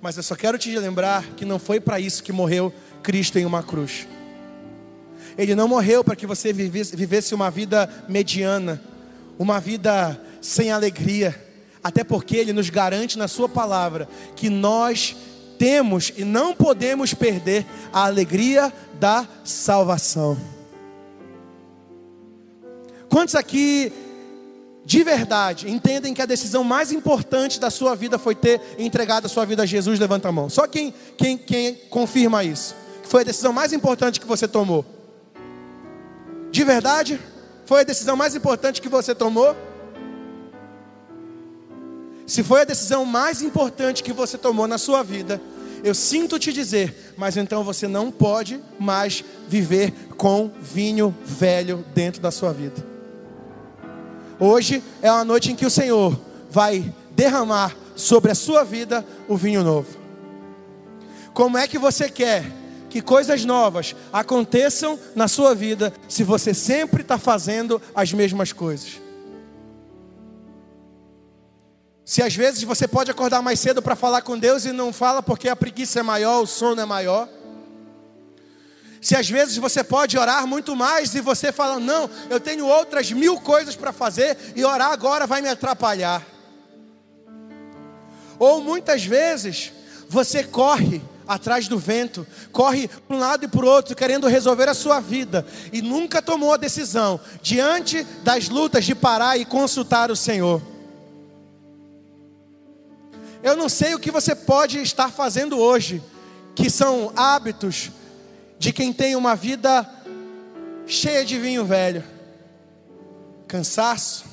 [0.01, 2.73] Mas eu só quero te lembrar que não foi para isso que morreu
[3.03, 4.07] Cristo em uma cruz.
[5.37, 8.81] Ele não morreu para que você vivesse uma vida mediana,
[9.37, 11.39] uma vida sem alegria,
[11.83, 15.15] até porque Ele nos garante na Sua palavra que nós
[15.57, 20.37] temos e não podemos perder a alegria da salvação.
[23.11, 23.91] Quantos aqui,
[24.85, 29.29] de verdade, entendem que a decisão mais importante da sua vida foi ter entregado a
[29.29, 29.99] sua vida a Jesus?
[29.99, 30.49] Levanta a mão.
[30.49, 32.73] Só quem, quem, quem confirma isso.
[33.03, 34.85] Foi a decisão mais importante que você tomou.
[36.51, 37.19] De verdade?
[37.65, 39.57] Foi a decisão mais importante que você tomou?
[42.25, 45.41] Se foi a decisão mais importante que você tomou na sua vida,
[45.83, 52.21] Eu sinto te dizer, mas então você não pode mais viver com vinho velho dentro
[52.21, 52.90] da sua vida.
[54.43, 56.19] Hoje é uma noite em que o Senhor
[56.49, 59.95] vai derramar sobre a sua vida o vinho novo.
[61.31, 62.51] Como é que você quer
[62.89, 68.99] que coisas novas aconteçam na sua vida se você sempre está fazendo as mesmas coisas?
[72.03, 75.21] Se às vezes você pode acordar mais cedo para falar com Deus e não fala
[75.21, 77.29] porque a preguiça é maior, o sono é maior.
[79.01, 83.11] Se às vezes você pode orar muito mais e você fala, não, eu tenho outras
[83.11, 86.23] mil coisas para fazer e orar agora vai me atrapalhar.
[88.37, 89.73] Ou muitas vezes
[90.07, 94.69] você corre atrás do vento, corre para um lado e para o outro, querendo resolver
[94.69, 100.11] a sua vida, e nunca tomou a decisão, diante das lutas, de parar e consultar
[100.11, 100.61] o Senhor.
[103.41, 106.03] Eu não sei o que você pode estar fazendo hoje,
[106.53, 107.91] que são hábitos
[108.61, 109.89] de quem tem uma vida
[110.85, 112.03] cheia de vinho velho,
[113.47, 114.23] cansaço,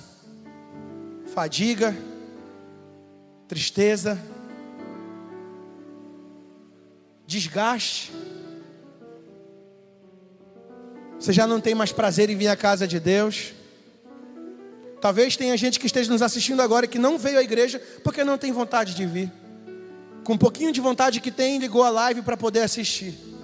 [1.32, 1.96] fadiga,
[3.48, 4.20] tristeza,
[7.26, 8.12] desgaste.
[11.18, 13.54] Você já não tem mais prazer em vir à casa de Deus.
[15.00, 18.36] Talvez tenha gente que esteja nos assistindo agora que não veio à igreja porque não
[18.36, 19.32] tem vontade de vir.
[20.22, 23.37] Com um pouquinho de vontade que tem, ligou a live para poder assistir.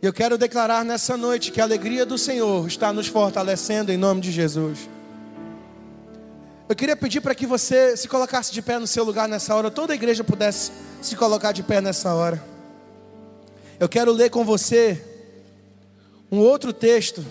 [0.00, 4.20] Eu quero declarar nessa noite que a alegria do Senhor está nos fortalecendo em nome
[4.20, 4.88] de Jesus.
[6.68, 9.72] Eu queria pedir para que você se colocasse de pé no seu lugar nessa hora,
[9.72, 10.70] toda a igreja pudesse
[11.02, 12.40] se colocar de pé nessa hora.
[13.80, 15.04] Eu quero ler com você
[16.30, 17.24] um outro texto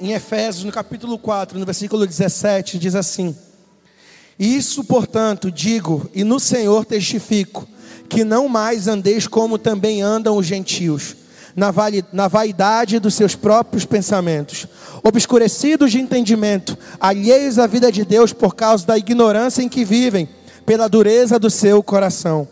[0.00, 3.36] em Efésios, no capítulo 4, no versículo 17, diz assim:
[4.38, 7.68] Isso, portanto, digo e no Senhor testifico,
[8.08, 11.14] que não mais andeis como também andam os gentios,
[11.54, 14.66] na, vaidade dos seus próprios pensamentos,
[15.02, 20.28] obscurecidos de entendimento, alheios à vida de Deus por causa da ignorância em que vivem,
[20.64, 22.48] pela dureza do seu coração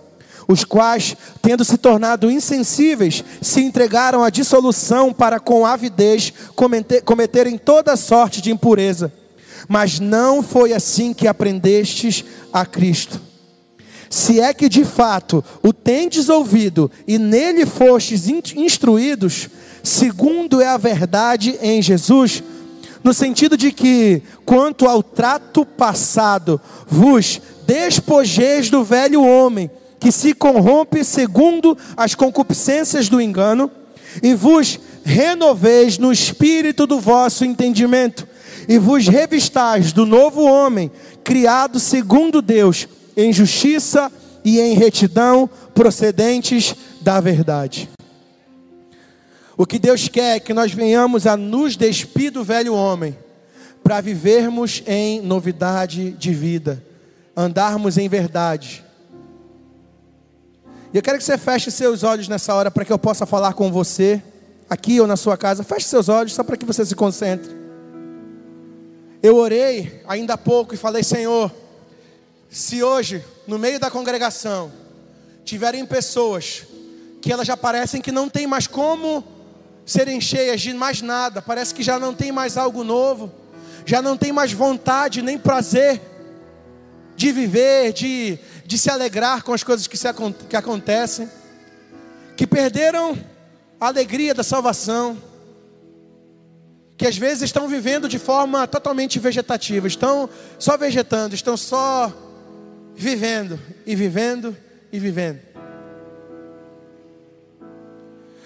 [0.48, 6.32] os quais, tendo se tornado insensíveis, se entregaram à dissolução para com avidez
[7.04, 9.12] cometerem toda sorte de impureza.
[9.68, 13.20] Mas não foi assim que aprendestes a Cristo.
[14.08, 19.50] Se é que de fato o tendes ouvido e nele fostes instruídos,
[19.82, 22.42] segundo é a verdade em Jesus,
[23.04, 30.32] no sentido de que, quanto ao trato passado, vos despojeis do velho homem que se
[30.32, 33.70] corrompe segundo as concupiscências do engano,
[34.22, 38.26] e vos renoveis no espírito do vosso entendimento,
[38.68, 40.90] e vos revistais do novo homem,
[41.24, 42.86] criado segundo Deus,
[43.16, 44.10] em justiça
[44.44, 47.88] e em retidão, procedentes da verdade.
[49.56, 53.16] O que Deus quer é que nós venhamos a nos despir do velho homem,
[53.82, 56.82] para vivermos em novidade de vida,
[57.36, 58.84] andarmos em verdade
[60.92, 63.52] e eu quero que você feche seus olhos nessa hora para que eu possa falar
[63.52, 64.22] com você,
[64.70, 65.62] aqui ou na sua casa.
[65.62, 67.56] Feche seus olhos só para que você se concentre.
[69.22, 71.52] Eu orei ainda há pouco e falei: Senhor,
[72.48, 74.72] se hoje, no meio da congregação,
[75.44, 76.66] tiverem pessoas
[77.20, 79.24] que elas já parecem que não tem mais como
[79.84, 83.32] serem cheias de mais nada, parece que já não tem mais algo novo,
[83.84, 86.00] já não tem mais vontade nem prazer
[87.16, 88.38] de viver, de,
[88.68, 90.06] de se alegrar com as coisas que, se,
[90.46, 91.26] que acontecem,
[92.36, 93.16] que perderam
[93.80, 95.16] a alegria da salvação,
[96.94, 102.12] que às vezes estão vivendo de forma totalmente vegetativa, estão só vegetando, estão só
[102.94, 104.54] vivendo e vivendo
[104.92, 105.40] e vivendo.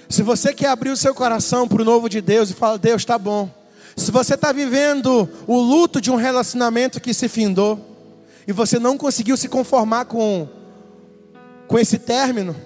[0.09, 3.03] Se você quer abrir o seu coração para o novo de Deus e falar, Deus
[3.03, 3.51] está bom.
[3.97, 7.92] Se você está vivendo o luto de um relacionamento que se findou,
[8.47, 10.49] e você não conseguiu se conformar com,
[11.69, 12.57] com esse término,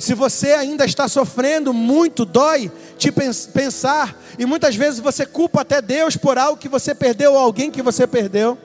[0.00, 5.82] se você ainda está sofrendo muito, dói te pensar, e muitas vezes você culpa até
[5.82, 8.56] Deus por algo que você perdeu ou alguém que você perdeu.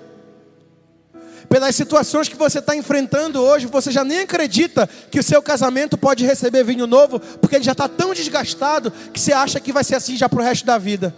[1.50, 5.98] Pelas situações que você está enfrentando hoje, você já nem acredita que o seu casamento
[5.98, 9.84] pode receber vinho novo, porque ele já está tão desgastado que você acha que vai
[9.84, 11.14] ser assim já para o resto da vida.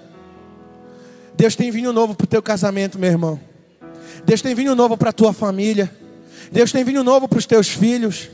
[1.35, 3.46] Deus tem vinho novo para o teu casamento, meu irmão.
[4.27, 5.89] Deus tem vinho novo para a tua família.
[6.51, 8.29] Deus tem vinho novo para os teus filhos.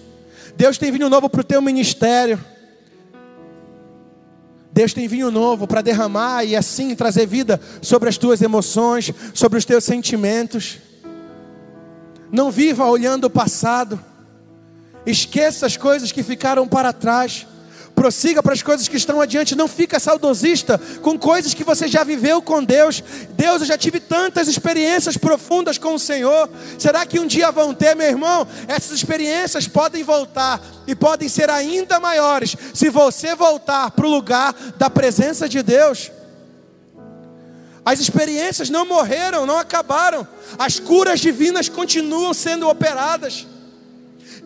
[0.57, 2.43] Deus tem vinho novo para o teu ministério.
[4.71, 9.59] Deus tem vinho novo para derramar e assim trazer vida sobre as tuas emoções, sobre
[9.59, 10.79] os teus sentimentos.
[12.31, 14.03] Não viva olhando o passado.
[15.05, 17.45] Esqueça as coisas que ficaram para trás.
[17.95, 19.55] Prossiga para as coisas que estão adiante.
[19.55, 23.03] Não fica saudosista com coisas que você já viveu com Deus.
[23.31, 26.49] Deus, eu já tive tantas experiências profundas com o Senhor.
[26.77, 28.47] Será que um dia vão ter, meu irmão?
[28.67, 34.53] Essas experiências podem voltar e podem ser ainda maiores se você voltar para o lugar
[34.77, 36.11] da presença de Deus.
[37.85, 40.27] As experiências não morreram, não acabaram.
[40.57, 43.45] As curas divinas continuam sendo operadas.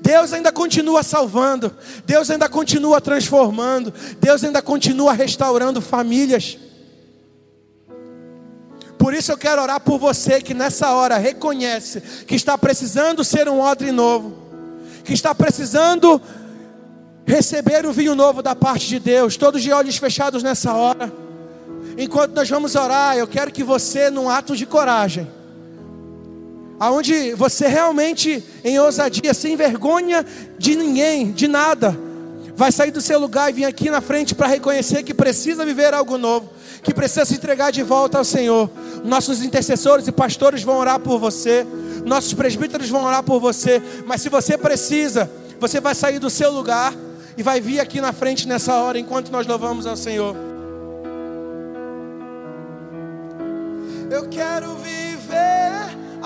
[0.02, 1.76] Deus ainda continua salvando,
[2.06, 6.58] Deus ainda continua transformando, Deus ainda continua restaurando famílias.
[8.98, 13.48] Por isso eu quero orar por você que nessa hora reconhece que está precisando ser
[13.48, 14.38] um odre novo,
[15.04, 16.22] que está precisando
[17.26, 21.12] receber o vinho novo da parte de Deus, todos de olhos fechados nessa hora.
[21.98, 25.28] Enquanto nós vamos orar, eu quero que você, num ato de coragem,
[26.80, 30.26] aonde você realmente, em ousadia, sem vergonha
[30.58, 31.98] de ninguém, de nada,
[32.56, 35.94] vai sair do seu lugar e vir aqui na frente para reconhecer que precisa viver
[35.94, 36.50] algo novo,
[36.82, 38.70] que precisa se entregar de volta ao Senhor.
[39.04, 41.66] Nossos intercessores e pastores vão orar por você,
[42.06, 46.52] nossos presbíteros vão orar por você, mas se você precisa, você vai sair do seu
[46.52, 46.94] lugar
[47.38, 50.36] e vai vir aqui na frente nessa hora enquanto nós louvamos ao Senhor.
[54.10, 56.07] Eu quero viver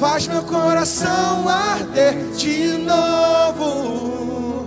[0.00, 4.64] Faz meu coração arder de novo,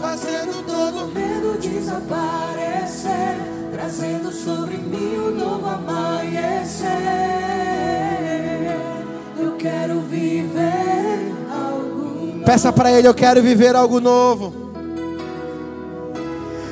[0.00, 3.36] fazendo todo medo desaparecer,
[3.72, 6.86] trazendo sobre mim um novo amanhecer.
[9.36, 12.44] Eu quero viver algo novo.
[12.44, 14.54] Peça para Ele, eu quero viver algo novo.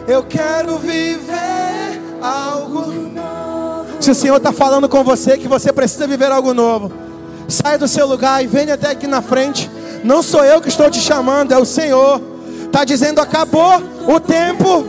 [0.07, 3.87] Eu quero viver algo novo.
[4.01, 7.11] Se o Senhor está falando com você que você precisa viver algo novo.
[7.53, 9.71] Saia do seu lugar e venha até aqui na frente.
[10.03, 12.21] Não sou eu que estou te chamando, é o Senhor.
[12.65, 14.87] Está dizendo: acabou o tempo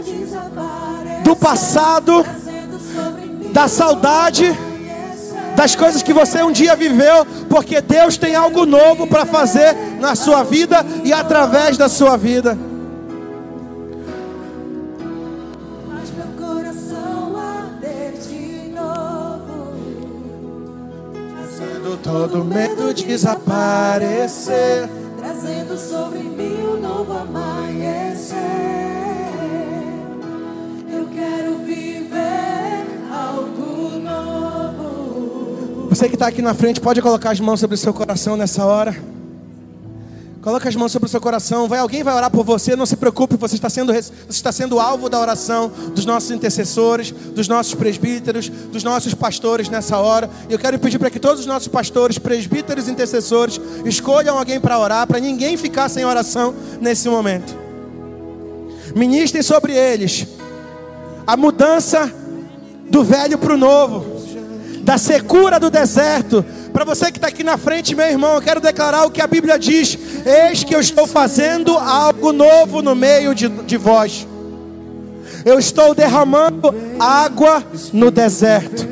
[1.24, 2.26] do passado,
[3.52, 4.58] da saudade,
[5.58, 10.16] das coisas que você um dia viveu, porque Deus tem algo novo para fazer na
[10.16, 12.58] sua vida e através da sua vida.
[22.04, 28.36] Todo medo desaparecer, trazendo sobre mim um novo amanhecer.
[30.92, 35.88] Eu quero viver algo novo.
[35.90, 38.66] Você que está aqui na frente, pode colocar as mãos sobre o seu coração nessa
[38.66, 38.94] hora.
[40.44, 41.70] Coloca as mãos sobre o seu coração.
[41.70, 42.76] Vai, alguém vai orar por você.
[42.76, 47.12] Não se preocupe, você está sendo, você está sendo alvo da oração dos nossos intercessores,
[47.12, 50.30] dos nossos presbíteros, dos nossos pastores nessa hora.
[50.50, 54.78] E eu quero pedir para que todos os nossos pastores, presbíteros intercessores escolham alguém para
[54.78, 57.56] orar, para ninguém ficar sem oração nesse momento.
[58.94, 60.28] Ministrem sobre eles
[61.26, 62.14] a mudança
[62.90, 64.06] do velho para o novo,
[64.82, 66.44] da secura do deserto
[66.74, 69.28] para você que está aqui na frente, meu irmão, eu quero declarar o que a
[69.28, 74.28] Bíblia diz: Eis que eu estou fazendo algo novo no meio de, de vós.
[75.46, 77.64] Eu estou derramando água
[77.94, 78.88] no deserto.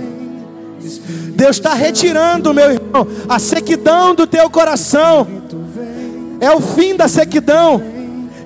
[1.33, 5.27] Deus está retirando, meu irmão, a sequidão do teu coração.
[6.39, 7.81] É o fim da sequidão.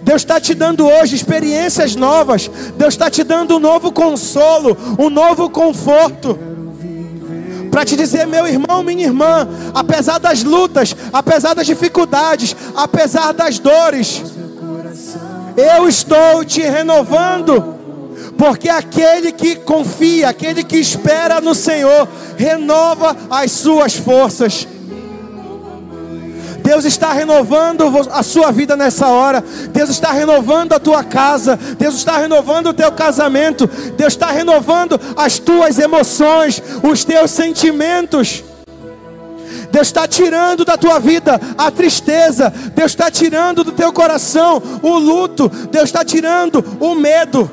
[0.02, 2.50] Deus está te dando hoje experiências novas.
[2.78, 6.55] Deus está te dando um novo consolo, um novo conforto
[7.76, 13.60] para te dizer, meu irmão, minha irmã, apesar das lutas, apesar das dificuldades, apesar das
[13.60, 14.24] dores,
[15.58, 17.76] eu estou te renovando,
[18.38, 22.08] porque aquele que confia, aquele que espera no Senhor,
[22.38, 24.66] renova as suas forças.
[26.66, 29.44] Deus está renovando a sua vida nessa hora.
[29.70, 31.56] Deus está renovando a tua casa.
[31.78, 33.68] Deus está renovando o teu casamento.
[33.96, 38.44] Deus está renovando as tuas emoções, os teus sentimentos.
[39.72, 42.52] Deus está tirando da tua vida a tristeza.
[42.74, 45.48] Deus está tirando do teu coração o luto.
[45.70, 47.52] Deus está tirando o medo.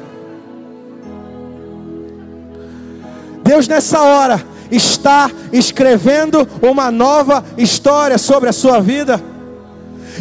[3.44, 9.22] Deus nessa hora está escrevendo uma nova história sobre a sua vida.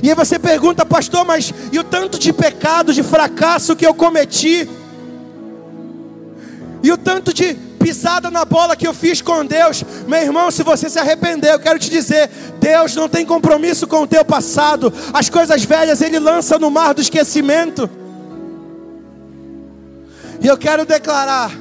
[0.03, 3.93] E aí você pergunta, pastor, mas e o tanto de pecado, de fracasso que eu
[3.93, 4.69] cometi?
[6.83, 10.63] E o tanto de pisada na bola que eu fiz com Deus, meu irmão, se
[10.63, 12.29] você se arrependeu, eu quero te dizer,
[12.59, 14.93] Deus não tem compromisso com o teu passado.
[15.13, 17.89] As coisas velhas ele lança no mar do esquecimento.
[20.41, 21.51] E eu quero declarar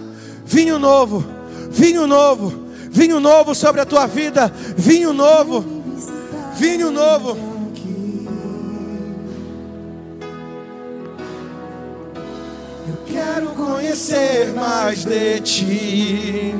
[0.44, 1.24] vinho novo,
[1.70, 5.64] vinho novo, vinho novo sobre a tua vida, vinho novo,
[6.58, 7.36] vinho novo.
[12.88, 16.54] Eu quero conhecer mais de ti.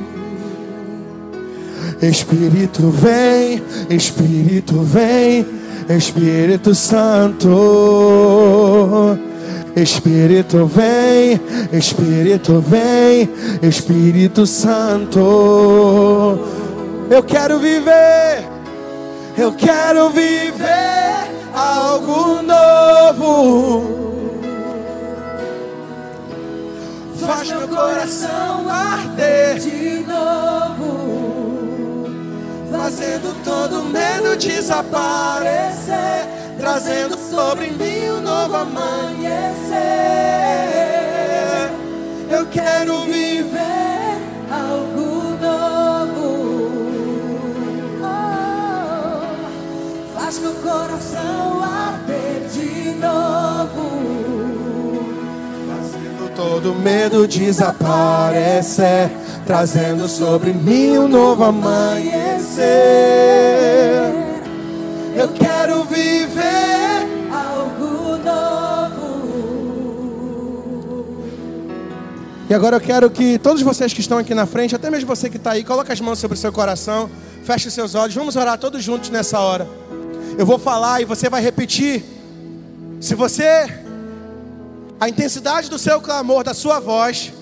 [2.01, 5.45] Espírito vem, Espírito vem,
[5.89, 7.49] Espírito Santo.
[9.83, 11.41] Espírito vem,
[11.73, 13.31] Espírito vem,
[13.63, 16.39] Espírito Santo.
[17.09, 18.47] Eu quero viver,
[19.39, 24.01] eu quero viver algo novo.
[27.27, 30.91] Faz meu coração arder de novo,
[32.71, 36.29] fazendo todo medo desaparecer,
[36.61, 39.81] trazendo sobre mim um novo amanhecer.
[42.31, 46.71] Eu quero viver algo novo.
[48.03, 49.21] Oh,
[50.15, 53.89] faz meu coração arder de novo.
[55.67, 59.11] Fazendo todo medo desaparecer,
[59.47, 62.61] trazendo sobre mim um novo amanhecer.
[65.17, 65.60] Eu quero
[72.51, 75.31] E agora eu quero que todos vocês que estão aqui na frente, até mesmo você
[75.31, 77.09] que está aí, coloque as mãos sobre o seu coração,
[77.45, 79.69] feche seus olhos, vamos orar todos juntos nessa hora.
[80.37, 82.03] Eu vou falar e você vai repetir.
[83.01, 83.73] Se você,
[84.99, 87.33] a intensidade do seu clamor, da sua voz,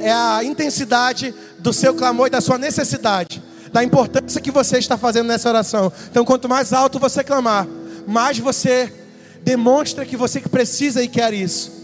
[0.00, 3.42] é a intensidade do seu clamor e da sua necessidade,
[3.72, 5.90] da importância que você está fazendo nessa oração.
[6.10, 7.66] Então, quanto mais alto você clamar,
[8.06, 8.92] mais você
[9.42, 11.77] demonstra que você precisa e quer isso.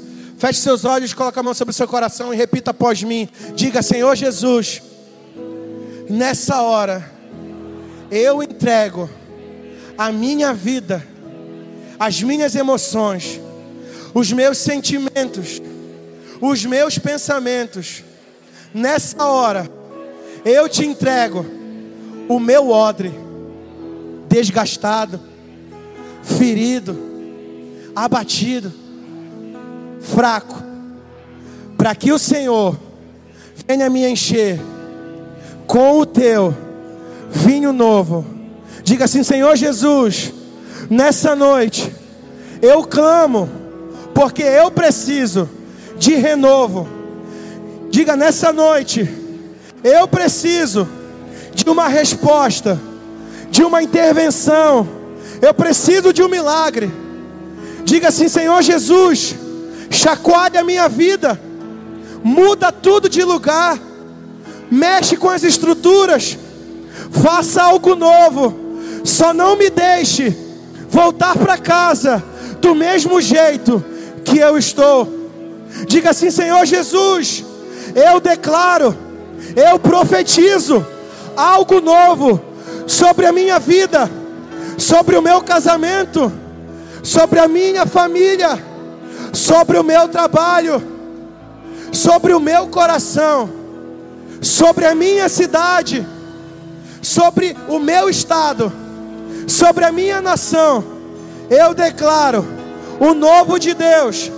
[0.45, 3.27] Feche seus olhos, coloque a mão sobre o seu coração e repita após mim.
[3.55, 4.83] Diga, Senhor Jesus,
[6.07, 7.11] nessa hora,
[8.11, 9.09] eu entrego
[9.97, 11.03] a minha vida,
[11.99, 13.41] as minhas emoções,
[14.13, 15.63] os meus sentimentos,
[16.43, 18.05] os meus pensamentos.
[18.75, 19.67] Nessa hora,
[20.45, 21.47] eu te entrego
[22.29, 23.15] o meu odre,
[24.29, 25.19] desgastado,
[26.23, 26.99] ferido,
[27.97, 28.84] abatido,
[30.05, 30.63] fraco,
[31.77, 32.77] para que o Senhor
[33.67, 34.61] venha me encher
[35.67, 36.55] com o teu
[37.31, 38.25] vinho novo.
[38.83, 40.33] Diga assim: Senhor Jesus,
[40.89, 41.93] nessa noite
[42.63, 43.49] eu clamo,
[44.15, 45.49] porque eu preciso
[45.99, 46.89] de renovo.
[47.91, 49.09] Diga nessa noite,
[49.83, 50.89] eu preciso
[51.55, 52.81] de uma resposta,
[53.51, 54.87] de uma intervenção.
[55.41, 56.91] Eu preciso de um milagre.
[57.85, 59.37] Diga assim, Senhor Jesus,
[59.95, 61.41] chacoalha a minha vida,
[62.23, 63.79] muda tudo de lugar,
[64.71, 66.37] mexe com as estruturas,
[67.11, 68.63] faça algo novo.
[69.05, 70.37] Só não me deixe
[70.89, 72.23] voltar para casa
[72.61, 73.85] do mesmo jeito
[74.25, 75.07] que eu estou.
[75.87, 77.45] Diga assim, Senhor Jesus,
[77.95, 78.97] eu declaro,
[79.55, 80.85] eu profetizo
[81.37, 82.41] algo novo
[82.87, 84.11] sobre a minha vida,
[84.79, 86.33] sobre o meu casamento,
[87.03, 88.59] sobre a minha família,
[89.35, 90.83] sobre o meu trabalho,
[91.93, 93.51] sobre o meu coração,
[94.41, 96.07] sobre a minha cidade,
[97.03, 98.73] sobre o meu estado,
[99.47, 100.85] sobre a minha nação.
[101.51, 102.47] Eu declaro
[103.01, 104.31] o novo de Deus.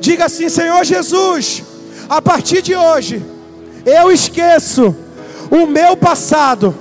[0.00, 1.62] Diga assim, Senhor Jesus,
[2.08, 3.24] a partir de hoje,
[3.84, 4.94] eu esqueço
[5.50, 6.74] o meu passado,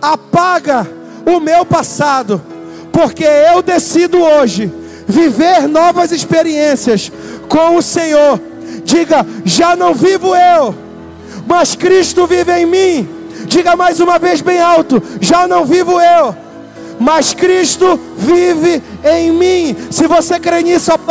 [0.00, 0.86] apaga
[1.26, 2.40] o meu passado,
[2.92, 4.72] porque eu decido hoje
[5.06, 7.10] viver novas experiências
[7.48, 8.40] com o Senhor.
[8.84, 10.74] Diga, já não vivo eu,
[11.46, 13.08] mas Cristo vive em mim.
[13.46, 16.34] Diga mais uma vez bem alto: já não vivo eu,
[16.98, 19.76] mas Cristo vive em mim.
[19.90, 20.92] Se você crê nisso,